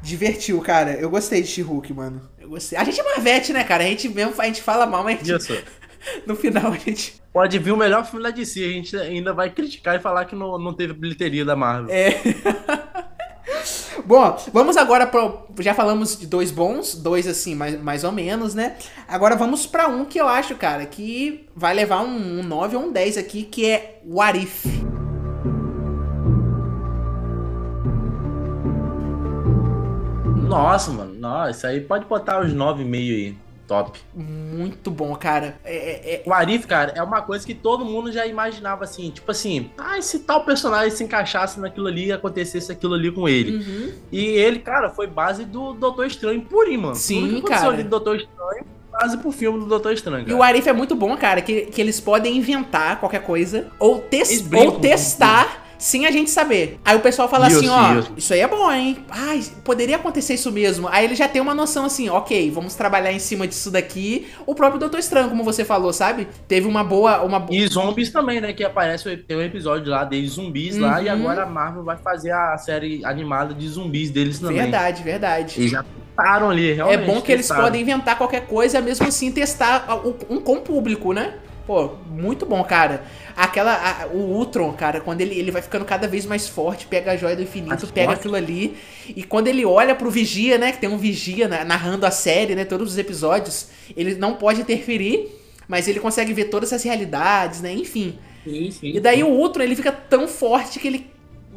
[0.02, 0.92] Divertiu, cara.
[0.92, 2.20] Eu gostei de She-Hulk, mano.
[2.44, 2.76] Eu gostei.
[2.78, 3.82] A gente é Marvete, né, cara?
[3.84, 5.64] A gente mesmo a gente fala mal, mas a gente- Isso.
[6.26, 7.14] no final a gente.
[7.32, 8.62] Pode vir o melhor filme da DC.
[8.62, 11.88] A gente ainda vai criticar e falar que não, não teve bilheteria da Marvel.
[11.90, 12.20] É.
[14.04, 15.46] Bom, vamos agora pro.
[15.60, 18.76] Já falamos de dois bons, dois assim, mais, mais ou menos, né?
[19.08, 22.82] Agora vamos pra um que eu acho, cara, que vai levar um, um 9 ou
[22.84, 24.83] um 10 aqui, que é o Arif.
[30.48, 31.14] Nossa, mano.
[31.14, 33.36] Nossa, aí pode botar os 9,5 aí.
[33.66, 33.98] Top.
[34.14, 35.56] Muito bom, cara.
[35.64, 39.08] É, é- é- O Arif, cara, é uma coisa que todo mundo já imaginava assim.
[39.10, 43.26] Tipo assim, ah, se tal personagem se encaixasse naquilo ali e acontecesse aquilo ali com
[43.26, 43.56] ele.
[43.56, 43.92] Uhum.
[44.12, 46.94] E ele, cara, foi base do Doutor Estranho purinho, mano.
[46.94, 47.68] Sim, Tudo que cara.
[47.70, 50.36] ali do Doutor Estranho, base pro filme do Doutor Estranho, E cara.
[50.36, 54.46] o Arif é muito bom, cara, que, que eles podem inventar qualquer coisa ou, tes
[54.52, 56.80] ou testar sem a gente saber.
[56.82, 58.12] Aí o pessoal fala Isso, assim, ó, isso.
[58.16, 59.04] isso aí é bom, hein?
[59.10, 60.88] Ai, poderia acontecer isso mesmo.
[60.88, 64.28] Aí ele já tem uma noção assim, ok, vamos trabalhar em cima disso daqui.
[64.46, 66.26] O próprio Doutor Estranho, como você falou, sabe?
[66.48, 67.20] Teve uma boa.
[67.22, 67.44] Uma...
[67.50, 68.54] E zombies também, né?
[68.54, 71.12] Que aparece, tem um episódio lá de zumbis lá, e Uhum.
[71.12, 74.56] agora a Marvel vai fazer a série animada de zumbis deles também.
[74.62, 75.60] Verdade, verdade.
[75.60, 77.04] E já testaram ali, É realmente.
[77.06, 77.64] bom que eles testaram.
[77.64, 81.34] podem inventar qualquer coisa, mesmo assim testar o- um com o público, né?
[81.66, 83.04] Pô, muito bom, cara.
[83.36, 83.72] Aquela.
[83.74, 87.16] a- o Ultron, cara, quando ele, ele vai ficando cada vez mais forte, pega a
[87.16, 88.76] joia do infinito, pega aquilo ali.
[89.08, 90.72] E quando ele olha pro Vigia, né?
[90.72, 92.64] Que tem um Vigia na- narrando a série, né?
[92.66, 95.28] Todos os episódios, ele não pode interferir,
[95.66, 97.72] mas ele consegue ver todas as realidades, né?
[97.72, 98.18] Enfim.
[98.44, 98.92] Sim, sim.
[98.94, 101.06] E daí o Ultron, ele fica tão forte que ele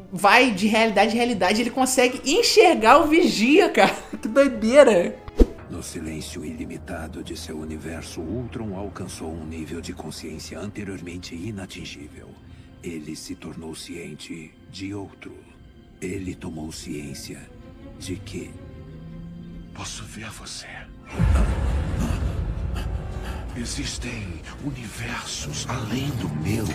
[0.09, 3.93] vai de realidade em realidade, ele consegue enxergar o Vigia, cara.
[4.21, 5.15] Que doideira.
[5.69, 12.29] No silêncio ilimitado de seu universo, Ultron alcançou um nível de consciência anteriormente inatingível.
[12.83, 15.35] Ele se tornou ciente de outro.
[15.99, 17.41] Ele tomou ciência
[17.99, 18.51] de que
[19.77, 20.65] Posso ver você.
[23.55, 26.65] Existem universos além do meu.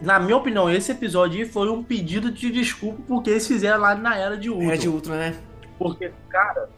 [0.00, 3.96] Na minha opinião, esse episódio aí foi um pedido de desculpa porque eles fizeram lá
[3.96, 4.68] na Era de Ultron.
[4.68, 5.34] Era de Ultron, né?
[5.78, 6.68] Porque, cara,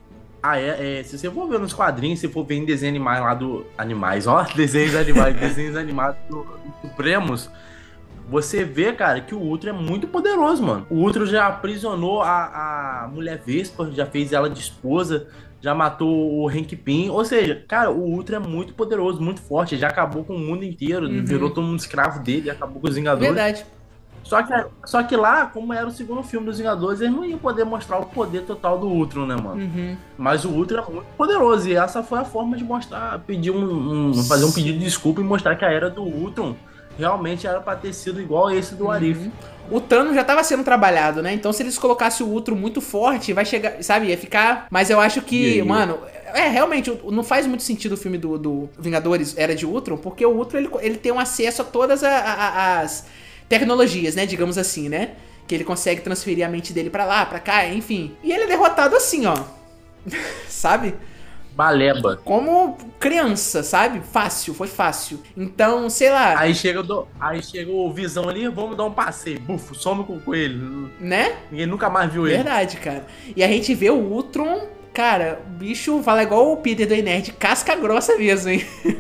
[0.42, 3.20] a é, é, se você for ver nos quadrinhos, se for ver em desenho animais
[3.20, 3.66] lá do.
[3.76, 7.50] Animais, ó, desenhos animais, desenhos animados do, do Supremos,
[8.28, 10.86] você vê, cara, que o Ultron é muito poderoso, mano.
[10.88, 15.28] O Ultron já aprisionou a, a mulher Vespa, já fez ela de esposa,
[15.60, 17.10] já matou o Hank Pym.
[17.10, 20.64] Ou seja, cara, o Ultron é muito poderoso, muito forte, já acabou com o mundo
[20.64, 21.24] inteiro, Uhum.
[21.24, 23.34] virou todo mundo escravo dele, acabou com os Vingadores.
[23.34, 23.66] Verdade.
[24.30, 27.36] Só que, só que lá, como era o segundo filme dos Vingadores, eles não iam
[27.36, 29.60] poder mostrar o poder total do Ultron, né, mano?
[29.60, 29.96] Uhum.
[30.16, 34.10] Mas o Ultron é muito poderoso e essa foi a forma de mostrar, pedir um,
[34.10, 36.54] um- fazer um pedido de desculpa e mostrar que a era do Ultron
[36.96, 39.28] realmente era pra ter sido igual esse do Arif.
[39.68, 41.32] O Thanos já tava sendo trabalhado, né?
[41.32, 44.06] Então se eles colocassem o Ultron muito forte, vai chegar, sabe?
[44.08, 44.66] Ia ficar.
[44.70, 45.62] Mas eu acho que, aí?
[45.66, 45.98] mano,
[46.34, 50.24] é realmente não faz muito sentido o filme do, do Vingadores Era de Ultron, porque
[50.24, 53.06] o Ultron ele, ele tem um acesso a todas a- a- as
[53.50, 54.24] tecnologias, né?
[54.24, 55.10] Digamos assim, né?
[55.46, 58.12] Que ele consegue transferir a mente dele pra lá, pra cá, enfim.
[58.24, 59.36] E ele é derrotado assim, ó.
[60.48, 60.94] sabe?
[61.54, 62.16] Baleba.
[62.24, 64.00] Como criança, sabe?
[64.12, 65.20] Fácil, foi fácil.
[65.36, 68.92] Então, sei lá, Aí chega, o do- aí chega o Visão ali, vamos dar um
[68.92, 69.40] passeio.
[69.40, 70.90] Bufo, some com o coelho.
[71.00, 71.36] né?
[71.50, 72.36] Ninguém nunca mais viu ele.
[72.36, 73.04] Verdade, cara.
[73.36, 77.32] E a gente vê o Ultron, cara, o bicho fala igual o Peter do Nerd,
[77.32, 78.64] casca grossa mesmo, hein?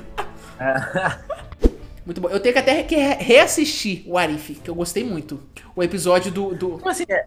[2.06, 2.28] muito bom.
[2.28, 5.40] Eu tenho que até que re- reassistir o Arif, que eu gostei muito.
[5.76, 6.54] O episódio do.
[6.54, 6.76] do...
[6.76, 7.26] Tipo assim, é,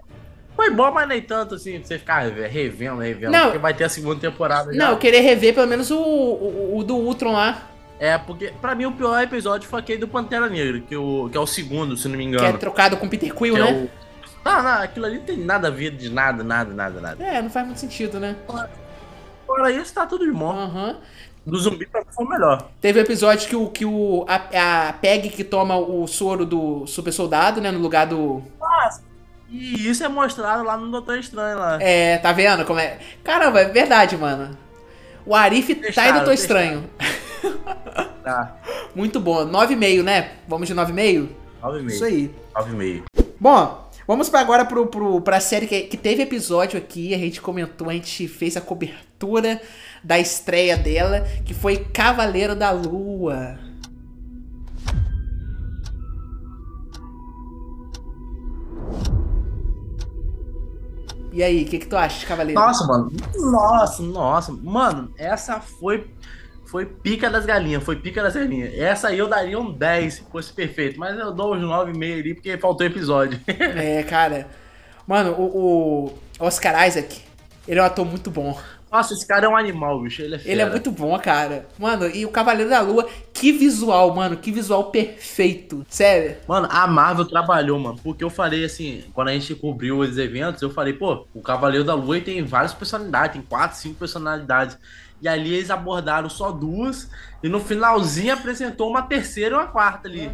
[0.56, 3.32] foi bom, mas nem tanto assim, pra você ficar revendo, revendo.
[3.32, 3.46] Não.
[3.46, 4.78] Porque vai ter a segunda temporada já.
[4.80, 8.76] Não, eu queria rever pelo menos o, o, o do Ultron lá, É, porque pra
[8.76, 11.96] mim o pior episódio foi aquele do Pantera Negra, que, o, que é o segundo,
[11.96, 12.46] se não me que engano.
[12.46, 13.90] é trocado com Peter Quill, Que é né?
[13.90, 14.04] o-
[14.46, 17.24] Não, não, aquilo ali não tem nada a ver de nada, nada, nada, nada.
[17.24, 18.36] É, não faz muito sentido, né?
[19.46, 20.52] Fora isso, tá tudo de bom.
[20.52, 20.98] Aham.
[21.46, 22.70] Do zumbi pra foi melhor.
[22.80, 26.88] Teve o episódio que o, que o a, a Peg que toma o soro do
[26.88, 27.72] super soldado, né?
[27.72, 28.42] No lugar do.
[29.50, 31.78] E isso é mostrado lá no Doutor Estranho lá.
[31.82, 32.98] É, tá vendo como é?
[33.24, 34.58] Caramba, é verdade, mano.
[35.26, 36.34] O Arif tá em Deixaram, Doutor.
[36.34, 36.90] Estranho.
[38.24, 38.56] Tá.
[38.96, 39.46] Muito bom.
[39.46, 40.32] 9,5, né?
[40.48, 41.28] Vamos de 9,5?
[41.62, 41.88] 9,5.
[41.90, 42.34] Isso aí.
[42.56, 43.04] 9,5.
[43.38, 47.14] Bom, vamos pra agora pro, pro, pra série que, que teve episódio aqui.
[47.14, 49.62] A gente comentou, a gente fez a cobertura
[50.04, 53.58] da estreia dela, que foi Cavaleiro da Lua.
[61.34, 62.62] E aí, o que, que tu acha de Cavaleiro?
[62.62, 63.12] Nossa, mano.
[63.36, 64.52] Nossa, nossa.
[64.52, 66.08] Mano, essa foi.
[66.74, 68.74] Foi pica das galinhas, foi pica das galinhas.
[68.74, 72.34] Essa aí eu daria um 10 se fosse perfeito, mas eu dou uns 9,5 ali
[72.34, 73.40] porque faltou episódio.
[73.48, 74.48] É, cara.
[75.06, 77.22] Mano, o, o Oscar Isaac,
[77.68, 78.60] ele é um ator muito bom.
[78.92, 80.24] Nossa, esse cara é um animal, bicho.
[80.24, 80.42] Ele é.
[80.44, 81.68] Ele é muito bom, cara.
[81.78, 84.36] Mano, e o Cavaleiro da Lua, que visual, mano.
[84.38, 85.86] Que visual perfeito.
[85.88, 86.38] Sério.
[86.48, 88.00] Mano, a Marvel trabalhou, mano.
[88.04, 91.86] Porque eu falei assim, quando a gente cobriu os eventos, eu falei, pô, o Cavaleiro
[91.86, 94.76] da Lua tem várias personalidades, tem quatro, cinco personalidades.
[95.24, 97.10] E ali eles abordaram só duas.
[97.42, 100.30] E no finalzinho apresentou uma terceira e uma quarta ali.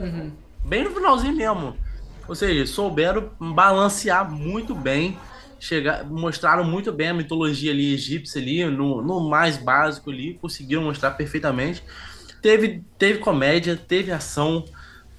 [0.65, 1.77] Bem no finalzinho mesmo.
[2.27, 5.15] Ou seja, souberam balancear muito bem.
[5.59, 10.83] Chegar, mostraram muito bem a mitologia ali egípcia ali, no, no mais básico ali, conseguiram
[10.83, 11.83] mostrar perfeitamente.
[12.41, 14.63] Teve, teve comédia, teve ação,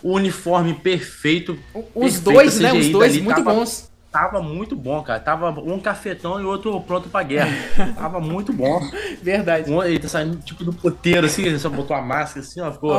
[0.03, 1.59] o uniforme perfeito.
[1.95, 2.71] Os perfeito, dois, a né?
[2.71, 3.90] CGI Os dois muito tava- bons.
[4.11, 5.21] Tava muito bom, cara.
[5.21, 7.51] Tava um cafetão e outro pronto pra guerra.
[7.97, 8.81] tava muito bom.
[9.23, 9.71] Verdade.
[9.71, 12.73] Um, ele tá saindo tipo do poteiro, assim, ele só botou a máscara assim, ó.
[12.73, 12.93] Ficou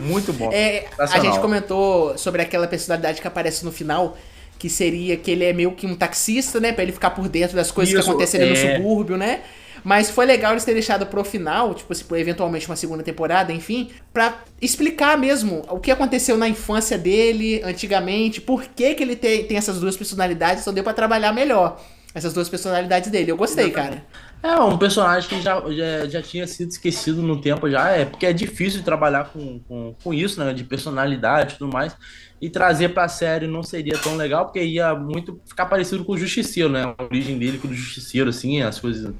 [0.00, 0.50] muito bom.
[0.52, 4.16] É, a gente comentou sobre aquela personalidade que aparece no final,
[4.58, 6.72] que seria que ele é meio que um taxista, né?
[6.72, 8.76] Pra ele ficar por dentro das coisas que Isso, acontecem ali no é.
[8.76, 9.40] subúrbio, né?
[9.84, 13.90] Mas foi legal eles terem deixado pro final, tipo, se eventualmente uma segunda temporada, enfim,
[14.12, 19.44] pra explicar mesmo o que aconteceu na infância dele, antigamente, por que, que ele tem,
[19.44, 21.80] tem essas duas personalidades, então deu pra trabalhar melhor
[22.14, 23.32] essas duas personalidades dele.
[23.32, 24.04] Eu gostei, cara.
[24.42, 28.26] É, um personagem que já, já, já tinha sido esquecido no tempo já, é porque
[28.26, 30.52] é difícil de trabalhar com, com, com isso, né?
[30.52, 31.96] De personalidade e tudo mais.
[32.40, 36.18] E trazer pra série não seria tão legal, porque ia muito ficar parecido com o
[36.18, 36.82] Justiceiro, né?
[36.82, 39.14] A origem dele com o Justiceiro, assim, as coisas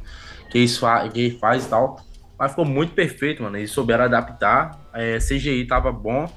[0.53, 2.05] que fa que faz e tal.
[2.39, 3.57] Mas ficou muito perfeito, mano.
[3.57, 4.79] Eles souberam adaptar.
[4.93, 6.31] É, CGI tava bom.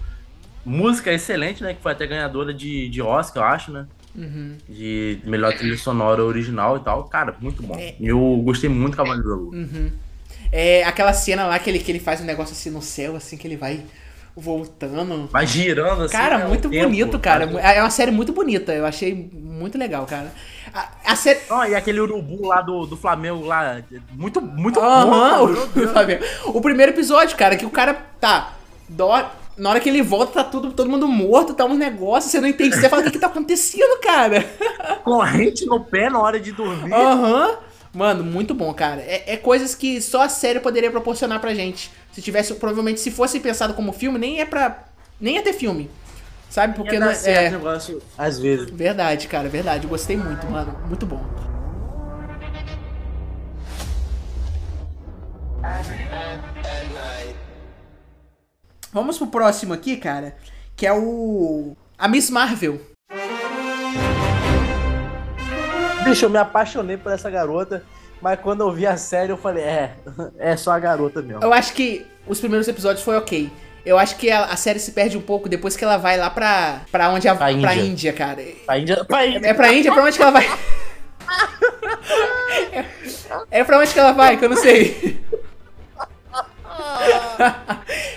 [0.66, 1.74] Música excelente, né?
[1.74, 3.86] Que foi até ganhadora de, de Oscar, eu acho, né?
[4.16, 4.56] Uhum.
[4.70, 7.04] De melhor trilha sonora original e tal.
[7.06, 7.76] Cara, muito bom.
[7.78, 7.96] É.
[8.00, 9.92] Eu gostei muito do Cavaleiro da Lua.
[10.52, 13.36] É aquela cena lá que ele, que ele faz um negócio assim no céu, assim,
[13.36, 13.84] que ele vai
[14.36, 15.28] voltando.
[15.28, 16.12] Vai girando assim.
[16.12, 17.46] Cara, né, muito tempo, bonito, cara.
[17.46, 17.58] sabe?
[17.60, 18.74] É uma série muito bonita.
[18.74, 20.32] Eu achei muito legal, cara.
[20.76, 21.40] A, a série.
[21.50, 25.54] Ó, e aquele urubu lá do, do Flamengo lá, muito, muito bom,
[26.48, 28.52] o, o primeiro episódio, cara, que o cara tá.
[28.90, 32.42] Dó, na hora que ele volta, tá tudo, todo mundo morto, tá uns negócios, você
[32.42, 32.76] não entende.
[32.76, 34.44] Você fala, o que, que tá acontecendo, cara?
[35.04, 36.94] Corrente no pé na hora de dormir.
[36.94, 37.58] Aham.
[37.94, 39.02] Mano, muito bom, cara.
[39.02, 41.90] É, é coisas que só a série poderia proporcionar pra gente.
[42.12, 44.84] Se tivesse, provavelmente, se fosse pensado como filme, nem é pra.
[45.22, 45.90] Nem ia ter filme.
[46.50, 46.76] Sabe?
[46.76, 47.46] Porque não é.
[47.46, 48.70] é o negócio, às vezes.
[48.70, 49.84] verdade, cara, verdade.
[49.84, 50.78] Eu gostei muito, mano.
[50.88, 51.24] Muito bom.
[58.96, 60.38] Vamos pro próximo aqui, cara,
[60.74, 61.76] que é o.
[61.98, 62.80] A Miss Marvel.
[66.06, 67.84] Bicho, eu me apaixonei por essa garota,
[68.22, 69.96] mas quando eu vi a série eu falei, é,
[70.40, 71.44] é só a garota mesmo.
[71.44, 73.52] Eu acho que os primeiros episódios foi ok.
[73.86, 76.30] Eu acho que a, a série se perde um pouco depois que ela vai lá
[76.30, 77.74] pra, pra onde a, Pra pra Índia.
[77.76, 78.42] Índia, cara.
[78.66, 79.48] Pra Índia, pra Índia.
[79.48, 79.94] É pra Índia?
[79.94, 80.50] Pra onde que ela vai?
[82.72, 82.86] É,
[83.60, 84.38] é pra onde que ela vai?
[84.38, 85.24] Que eu não sei.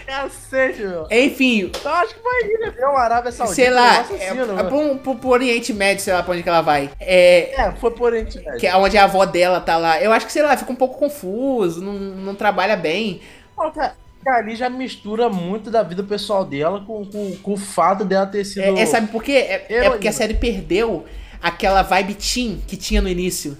[0.07, 1.07] Cacete, meu.
[1.11, 2.74] Enfim, Eu acho que vai ir, né?
[2.78, 3.54] É uma Arábia Saudita.
[3.54, 4.46] sei lá, é, é meu.
[4.66, 6.90] pro, pro, pro Oriente Médio, sei lá pra onde que ela vai.
[7.00, 7.54] É.
[7.61, 8.59] É, foi por Oriente Médio.
[8.59, 10.00] Que é onde a avó dela tá lá.
[10.00, 13.20] Eu acho que, sei lá, fica um pouco confuso, não, não trabalha bem.
[13.54, 13.94] Pô, cara, cara,
[14.26, 18.44] ali já mistura muito da vida pessoal dela com, com, com o fato dela ter
[18.44, 18.62] sido.
[18.62, 19.33] É, é, sabe por quê?
[19.33, 21.07] É, é porque a série perdeu
[21.42, 23.57] aquela vibe teen que tinha no início.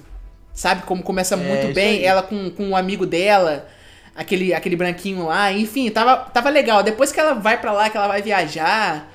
[0.53, 0.83] Sabe?
[0.83, 2.05] Como começa muito isso bem, aí.
[2.05, 3.69] ela com, com um amigo dela,
[4.15, 6.83] aquele, aquele branquinho lá, enfim, tava, tava legal.
[6.83, 9.09] Depois que ela vai pra lá, que ela vai viajar.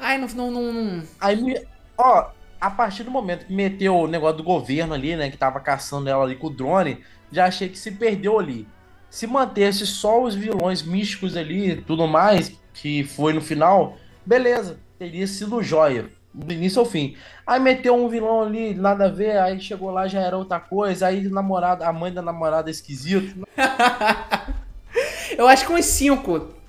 [0.00, 0.26] Ai, não.
[0.28, 1.60] não, não, não- Aí, me-
[1.98, 5.60] ó, a partir do momento que meteu o negócio do governo ali, né, que tava
[5.60, 6.98] caçando ela ali com o drone,
[7.30, 8.66] já achei que se perdeu ali.
[9.10, 14.78] Se mantesse só os vilões místicos ali e tudo mais, que foi no final, beleza,
[14.98, 17.16] teria sido joia, do início ao fim.
[17.46, 21.06] Aí meteu um vilão ali, nada a ver, aí chegou lá já era outra coisa,
[21.06, 23.46] aí namorada, a mãe da namorada é esquisito.
[25.36, 25.84] Eu acho que uns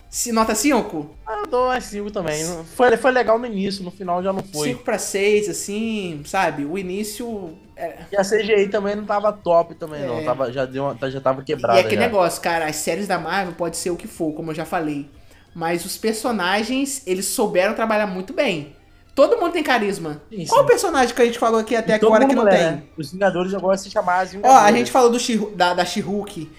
[0.10, 0.34] 5.
[0.36, 1.10] Nota 5?
[1.26, 2.44] Ah, eu dou umas 5 também.
[2.76, 4.70] Foi, foi legal no início, no final já não foi.
[4.70, 6.66] 5 pra 6, assim, sabe?
[6.66, 7.58] O início.
[7.76, 10.20] é- E a CGI também não tava top também, não.
[10.20, 10.24] É.
[10.24, 11.78] Tava, já, deu uma- já tava E quebrada.
[11.78, 12.08] é aquele já.
[12.08, 15.10] negócio, cara, as séries da Marvel pode ser o que for, como eu já falei.
[15.54, 18.76] Mas os personagens, eles souberam trabalhar muito bem.
[19.16, 20.22] Todo mundo tem carisma.
[20.32, 20.68] Sim, Qual sim.
[20.68, 22.72] personagem que a gente falou aqui até E agora que não mulher, tem?
[22.74, 22.84] né?
[22.96, 26.50] Os Vingadores agora se chamar as Ó, a gente falou do She da, da She-Hulk.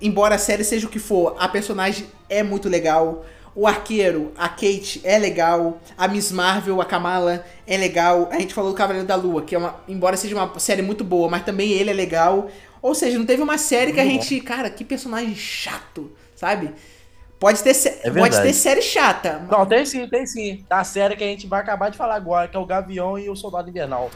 [0.00, 3.24] Embora a série seja o que for, a personagem é muito legal.
[3.54, 5.80] O arqueiro, a Kate, é legal.
[5.98, 8.28] A Miss Marvel, a Kamala, é legal.
[8.30, 9.80] A gente falou do Cavaleiro da Lua, que é uma.
[9.88, 12.48] Embora seja uma série muito boa, mas também ele é legal.
[12.80, 14.40] Ou seja, não teve uma série que a gente.
[14.40, 16.72] Cara, que personagem chato, sabe?
[17.40, 19.46] Pode ter, É pode ter série chata.
[19.50, 20.64] Não, tem sim, tem sim.
[20.68, 23.30] Da série que a gente vai acabar de falar agora, que é o Gavião e
[23.30, 24.10] o Soldado Invernal.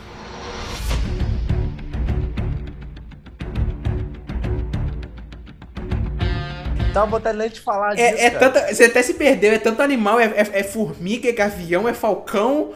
[7.07, 8.51] Botando nem de falar disso, É, é cara.
[8.51, 11.93] tanta, você até se perdeu, é tanto animal, é, é- é formiga, é gavião, é
[11.95, 12.73] falcão,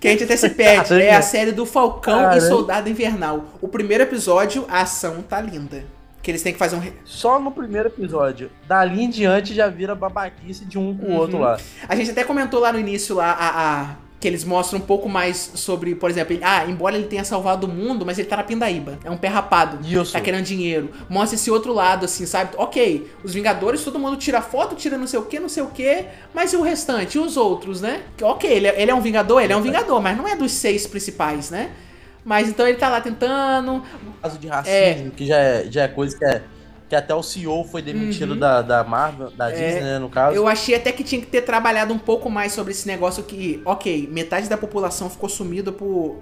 [0.00, 0.88] que a gente até se perde.
[0.90, 1.04] Caramba.
[1.06, 2.40] é a série do Falcão e Caramba.
[2.42, 3.44] Soldado Invernal.
[3.60, 5.84] O primeiro episódio, a ação tá linda.
[6.22, 6.82] Que eles têm que fazer um.
[7.04, 8.48] Só no primeiro episódio.
[8.68, 11.14] Dali em diante já vira babaquice de um com Uhum.
[11.14, 11.56] o outro lá.
[11.88, 13.48] A gente até comentou lá no início lá a,
[13.80, 17.24] a- que eles mostram um pouco mais sobre, por exemplo, ele- ah, embora ele tenha
[17.24, 18.96] salvado o mundo, mas ele tá na pindaíba.
[19.04, 19.84] É um pé rapado.
[19.84, 20.12] Isso.
[20.12, 20.90] Tá querendo dinheiro.
[21.08, 22.52] Mostra esse outro lado, assim, sabe?
[22.56, 25.66] Ok, os Vingadores, todo mundo tira foto, tira não sei o que, não sei o
[25.66, 27.18] que, mas e o restante?
[27.18, 28.02] E os outros, né?
[28.22, 29.42] Ok, ele é, ele é um Vingador?
[29.42, 31.70] Ele é um Vingador, mas não é dos seis principais, né?
[32.24, 33.82] Mas então ele tá lá tentando.
[34.22, 36.42] Caso de racismo, que já é, já é coisa que é.
[36.92, 38.38] Que até o CEO foi demitido Uhum.
[38.38, 40.36] da, da Marvel, da É, Disney, né, no caso.
[40.36, 43.62] Eu achei até que tinha que ter trabalhado um pouco mais sobre esse negócio que,
[43.64, 46.18] ok, metade da população ficou sumida por.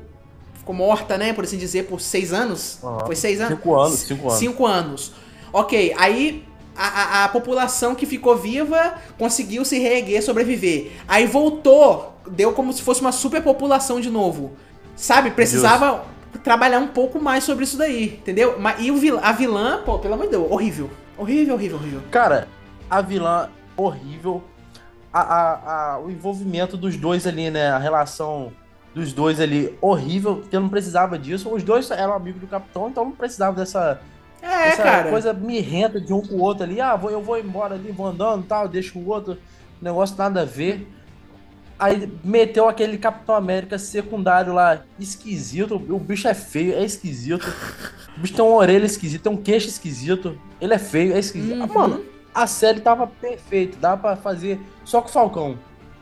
[0.55, 1.33] Ficou morta, né?
[1.33, 2.79] Por assim dizer, por seis anos.
[2.85, 3.01] Aham.
[3.05, 3.59] Foi seis anos?
[3.59, 4.39] Cinco anos, cinco anos.
[4.39, 5.13] Cinco anos.
[5.53, 6.45] Ok, aí
[6.77, 10.93] a, a- a população que ficou viva conseguiu se reerguer, sobreviver.
[11.09, 14.53] Aí voltou, deu como se fosse uma superpopulação de novo.
[14.95, 15.33] Sabe?
[15.33, 16.05] Precisava
[16.39, 18.57] trabalhar um pouco mais sobre isso daí, entendeu?
[18.59, 20.91] Mas, e o a vilã, pô, pelo amor de Deus, horrível.
[21.19, 22.01] Horrível, horrível, horrível.
[22.11, 22.49] Cara,
[22.89, 24.43] a vilã horrível.
[25.13, 27.69] A, a- a- o envolvimento dos dois ali, né?
[27.71, 28.53] A relação
[28.95, 31.53] dos dois ali horrível, porque não precisava disso.
[31.53, 34.01] Os dois eram amigos do capitão, então não precisava dessa,
[34.41, 35.11] É, essa cara.
[35.11, 36.81] coisa mirrenta de um com o outro ali.
[36.81, 39.37] Ah, vou, eu vou embora ali, vou andando e tal, deixo o outro.
[39.83, 40.87] Negócio nada a ver.
[41.81, 45.77] Aí meteu aquele Capitão América secundário lá, esquisito.
[45.77, 47.47] O bicho é feio, é esquisito.
[48.17, 50.39] O bicho tem uma orelha esquisita, tem um queixo esquisito.
[50.61, 51.63] Ele é feio, é esquisito.
[51.63, 51.73] Ah, Uhum.
[51.75, 53.79] mano, a série tava perfeita.
[53.81, 55.59] Dá pra fazer só com o Falcão.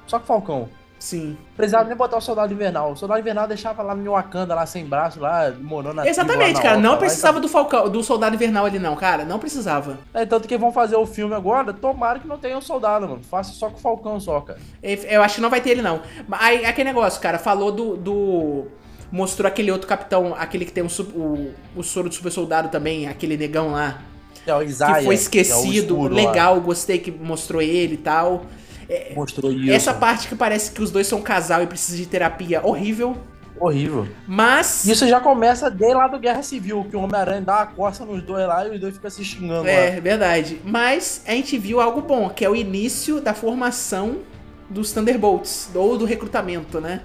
[0.07, 0.69] Só com o Falcão.
[0.99, 1.37] Sim.
[1.57, 2.93] Precisava nem botar o Soldado Invernal.
[2.93, 6.25] O Soldado Invernal deixava lá no Wakanda, lá sem braço, lá morando na tribo, lá
[6.25, 6.77] Exatamente, na cara.
[6.79, 9.25] Não lá, precisava do Falcão, do Soldado Invernal ali, não, cara.
[9.25, 9.99] Não precisava.
[10.13, 13.23] É, tanto que vão fazer o filme agora, tomara que não tenha o soldado, mano.
[13.23, 14.59] Faça só com o Falcão só, cara.
[14.83, 16.01] Eu acho que não vai ter ele, não.
[16.27, 17.97] Mas Aí, aquele negócio, cara, falou do.
[17.97, 18.67] do-
[19.11, 23.09] Mostrou aquele outro capitão, aquele que tem um, o, o soro do super soldado também,
[23.09, 24.03] aquele negão lá.
[24.45, 25.95] Que é o Isaiah, que foi que é esquecido.
[25.95, 26.21] escuro lá.
[26.29, 28.45] legal, gostei que mostrou ele e tal.
[29.15, 29.71] Mostrou isso.
[29.71, 33.17] Essa parte que parece que os dois são um casal e precisam de terapia, horrível.
[33.61, 34.09] Horrível.
[34.27, 34.85] Mas.
[34.85, 38.23] Isso já começa desde lá do Guerra Civil, que o Homem-Aranha dá uma coça nos
[38.23, 39.71] dois lá e os dois ficam se xingando lá.
[39.71, 40.61] É, verdade.
[40.65, 44.19] Mas a gente viu algo bom, que é o início da formação
[44.71, 47.03] dos Thunderbolts, ou do recrutamento, né?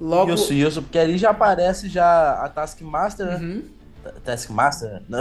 [0.00, 0.34] Logo.
[0.34, 3.36] Isso, isso, porque ali já aparece já a Taskmaster, né?
[3.36, 3.62] Uhum.
[4.24, 5.02] Taskmaster?
[5.08, 5.20] Não.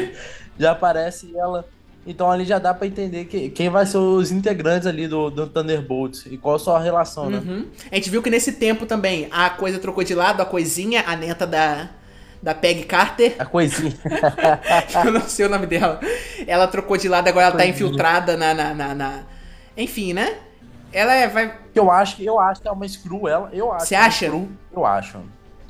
[0.58, 1.64] já aparece ela.
[2.10, 5.46] Então ali já dá pra entender que, quem vai ser os integrantes ali do, do
[5.46, 7.42] Thunderbolts e qual a sua relação, né?
[7.46, 7.66] Uhum.
[7.92, 11.14] A gente viu que nesse tempo também a coisa trocou de lado, a coisinha, a
[11.14, 11.90] neta da,
[12.42, 13.36] da Peg Carter.
[13.38, 13.92] A coisinha.
[15.04, 16.00] eu não sei o nome dela.
[16.46, 17.74] Ela trocou de lado, agora ela tá Coisinha.
[17.86, 19.22] infiltrada na, na, na, na-
[19.76, 20.38] Enfim, né?
[20.90, 21.54] Ela é, vai.
[21.74, 23.50] Eu acho, eu acho que é uma screw ela.
[23.52, 23.84] Eu acho.
[23.84, 24.24] Você que é acha?
[24.26, 25.18] screw, eu acho.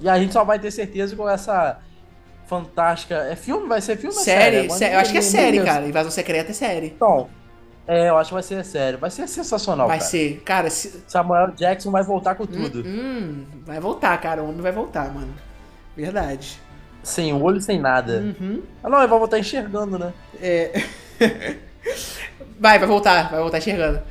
[0.00, 1.80] E a gente só vai ter certeza com essa
[2.48, 3.14] fantástica.
[3.30, 3.68] É filme?
[3.68, 5.86] Vai ser filme Série, Agora sé- eu acho que é série, cara.
[5.86, 6.86] Invasão Secreta é série.
[6.86, 7.28] Então,
[7.86, 8.96] é, eu acho que vai ser série.
[8.96, 10.10] Vai ser sensacional, Vai cara.
[10.10, 10.42] ser.
[10.44, 11.04] Cara, se...
[11.06, 12.82] Samuel Jackson vai voltar com tudo.
[12.84, 14.42] Hum, vai voltar, cara.
[14.42, 15.32] O homem vai voltar, mano.
[15.96, 16.60] Verdade.
[17.02, 18.34] Sem olho, sem nada.
[18.40, 18.62] Uhum.
[18.82, 20.12] Ah, não, ele vai voltar enxergando, né?
[20.40, 20.82] É.
[22.58, 24.02] vai, vai voltar, vai voltar enxergando.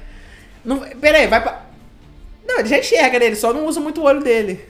[0.64, 1.64] Não, pera aí, vai pra.
[2.48, 3.26] Não, ele já enxerga, né?
[3.26, 4.66] Ele só não usa muito o olho dele.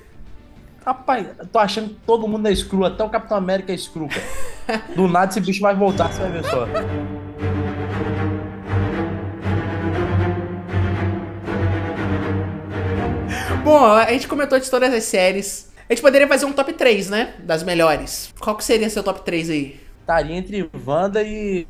[0.87, 4.07] Rapaz, eu tô achando que todo mundo é screw, até o Capitão América é screw,
[4.07, 4.83] cara.
[4.95, 6.65] Do nada esse bicho vai voltar, você vai ver só.
[13.65, 15.69] Bom, a gente comentou de todas as séries.
[15.89, 17.33] A gente poderia fazer um top 3, né?
[17.39, 18.33] Das melhores.
[18.39, 19.81] Qual que seria seu top 3 aí?
[19.99, 21.67] Estaria entre Wanda e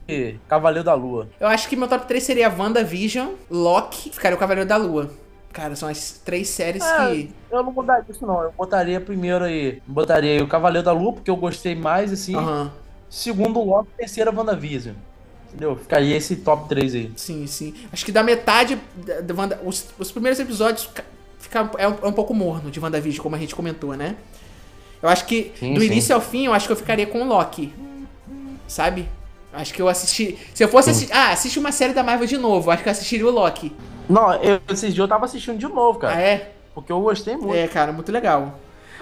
[0.48, 1.28] Cavaleiro da Lua.
[1.40, 5.10] Eu acho que meu top 3 seria WandaVision, Loki, ficaria o Cavaleiro da Lua.
[5.54, 7.32] Cara, são as três séries Ah, que.
[7.50, 11.14] eu não mudaria isso não, eu botaria primeiro aí, botaria aí o Cavaleiro da Lua,
[11.14, 12.36] porque eu gostei mais, assim.
[12.36, 12.72] Aham.
[13.10, 14.94] Segundo Loki, terceira WandaVision.
[15.48, 15.76] Entendeu?
[15.78, 17.12] Ficaria esse top 3 aí.
[17.16, 17.74] Sim, sim.
[17.92, 21.06] Acho que da metade da, da Wanda, os, os primeiros episódios ca-
[21.40, 24.16] fica, é, um, é um pouco morno de WandaVision, como a gente comentou, né?
[25.02, 25.88] Eu acho que Sim, do sim.
[25.88, 27.74] início ao fim, eu acho que eu ficaria com o Loki.
[28.68, 29.08] Sabe?
[29.54, 30.38] Acho que eu assisti.
[30.54, 31.14] Se eu fosse assistir.
[31.14, 32.70] Ah, assiste uma série da Marvel de novo.
[32.70, 33.72] Acho que eu assistiria o Loki.
[34.10, 36.16] Não, eu, esses dias eu tava assistindo de novo, cara.
[36.16, 36.52] Ah, é?
[36.74, 37.56] Porque eu gostei muito.
[37.56, 38.60] É, cara, muito legal.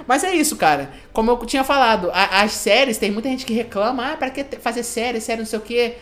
[0.08, 0.92] Mas é isso, cara.
[1.14, 4.44] Como eu tinha falado, a- as séries, tem muita gente que reclama, ah, pra que
[4.60, 5.94] fazer série, série, não sei o quê.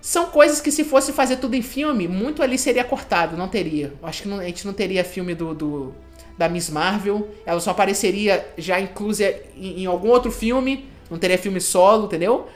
[0.00, 3.92] São coisas que se fosse fazer tudo em filme, muito ali seria cortado, não teria.
[4.02, 5.94] Acho que não- a gente não teria filme do, do-
[6.36, 11.36] da Miss Marvel, ela só apareceria já inclusa em, em algum outro filme, não teria
[11.36, 12.46] filme solo, entendeu?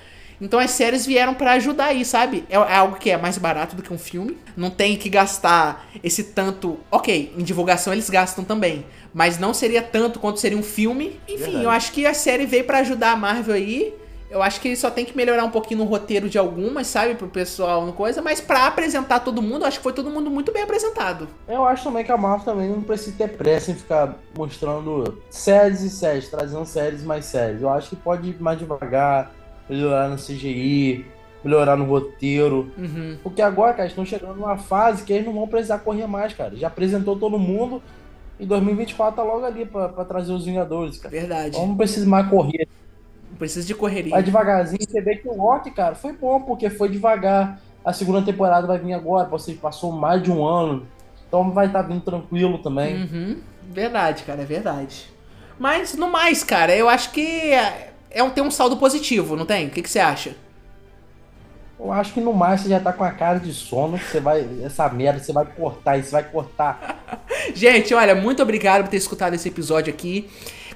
[0.42, 2.44] Então as séries vieram pra ajudar aí, sabe?
[2.50, 4.36] É, é algo que é mais barato do que um filme.
[4.56, 6.80] Não tem que gastar esse tanto.
[6.90, 8.84] Ok, em divulgação eles gastam também.
[9.14, 11.20] Mas não seria tanto quanto seria um filme.
[11.28, 11.64] Enfim, Verdade.
[11.64, 13.94] eu acho que a série veio pra ajudar a Marvel aí.
[14.28, 17.14] Eu acho que só tem que melhorar um pouquinho no roteiro de algumas, sabe?
[17.14, 18.22] Pro pessoal, no coisa.
[18.22, 21.28] Mas pra apresentar todo mundo, eu acho que foi todo mundo muito bem apresentado.
[21.46, 25.82] Eu acho também que a Marvel também não precisa ter pressa em ficar mostrando séries
[25.82, 27.60] e séries, trazendo séries mais séries.
[27.60, 29.30] Eu acho que pode ir mais devagar,
[29.68, 31.06] melhorar no CGI,
[31.44, 32.70] melhorar no roteiro.
[32.78, 33.18] Uhum.
[33.22, 36.54] Porque agora, cara, estão chegando numa fase que eles não vão precisar correr mais, cara.
[36.56, 37.82] Já apresentou todo mundo,
[38.42, 41.10] E 2024 tá logo ali pra trazer os Vingadores, cara.
[41.10, 41.50] Verdade.
[41.50, 42.66] Então não precisa mais correr.
[43.30, 44.10] Não precisa de correria.
[44.10, 44.82] Vai devagarzinho.
[44.82, 47.60] Você vê que o Loki, cara, foi bom, porque foi devagar.
[47.84, 50.84] A segunda temporada vai vir agora, você passou mais de um ano.
[51.28, 53.02] Então vai estar vindo tranquilo também.
[53.02, 53.36] Uhum.
[53.62, 55.08] Verdade, cara, é verdade.
[55.56, 57.52] Mas no mais, cara, eu acho que
[58.14, 59.66] é, um, tem um saldo positivo, não tem?
[59.66, 60.36] O que, que você acha?
[61.78, 64.46] Eu acho que no mais você já tá com a cara de sono, você vai.
[64.62, 67.18] Essa merda, você vai cortar isso, vai cortar.
[67.54, 70.30] Gente, olha, muito obrigado por ter escutado esse episódio aqui.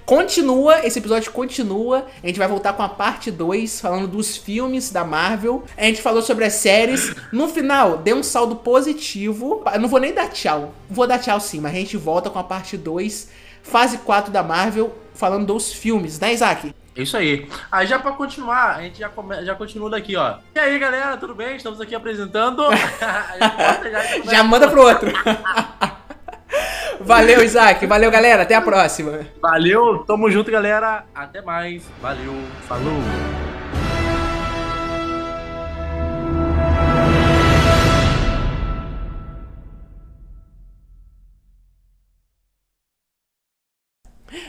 [0.05, 2.07] Continua, esse episódio continua.
[2.23, 5.65] A gente vai voltar com a parte 2, falando dos filmes da Marvel.
[5.77, 7.13] A gente falou sobre as séries.
[7.33, 9.65] No final, deu um saldo positivo.
[9.73, 10.73] Eu não vou nem dar tchau.
[10.89, 13.29] Vou dar tchau sim, mas a gente volta com a parte 2,
[13.65, 16.73] fase 4 da Marvel, falando dos filmes, né, Isaac?
[16.97, 17.47] É isso aí.
[17.71, 19.45] Aí já pra continuar, a gente já, come...
[19.45, 20.39] já continua daqui, ó.
[20.55, 21.55] E aí, galera, tudo bem?
[21.57, 22.63] Estamos aqui apresentando.
[22.99, 25.13] já, já, manda pro outro.
[26.99, 27.85] Valeu, Isaac.
[27.87, 28.45] Valeu, galera.
[28.45, 29.21] Até a próxima.
[29.43, 30.05] Valeu.
[30.07, 31.05] Tamo junto, galera.
[31.15, 31.87] Até mais.
[32.01, 32.33] Valeu.
[32.67, 33.03] Falou.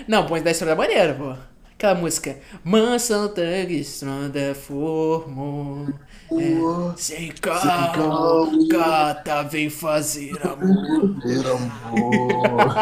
[0.08, 1.36] Não, põe da história da maneira, pô.
[1.78, 2.40] Aquela música.
[2.64, 5.94] Mansão Thugs, manda formo.
[6.32, 11.22] É, sem calma, gata, vem fazer amor.
[11.22, 12.74] Fazer amor.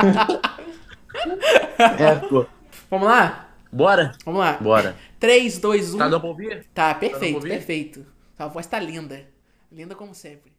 [2.00, 2.46] é, pô.
[2.90, 3.50] Vamos lá?
[3.70, 4.14] Bora?
[4.24, 4.54] Vamos lá.
[4.62, 4.96] Bora.
[5.20, 5.98] 3, 2, 1.
[5.98, 6.66] Tá dando pra ouvir?
[6.74, 8.06] Tá, perfeito, tá perfeito.
[8.38, 9.26] Sua voz tá linda.
[9.70, 10.55] Linda como sempre.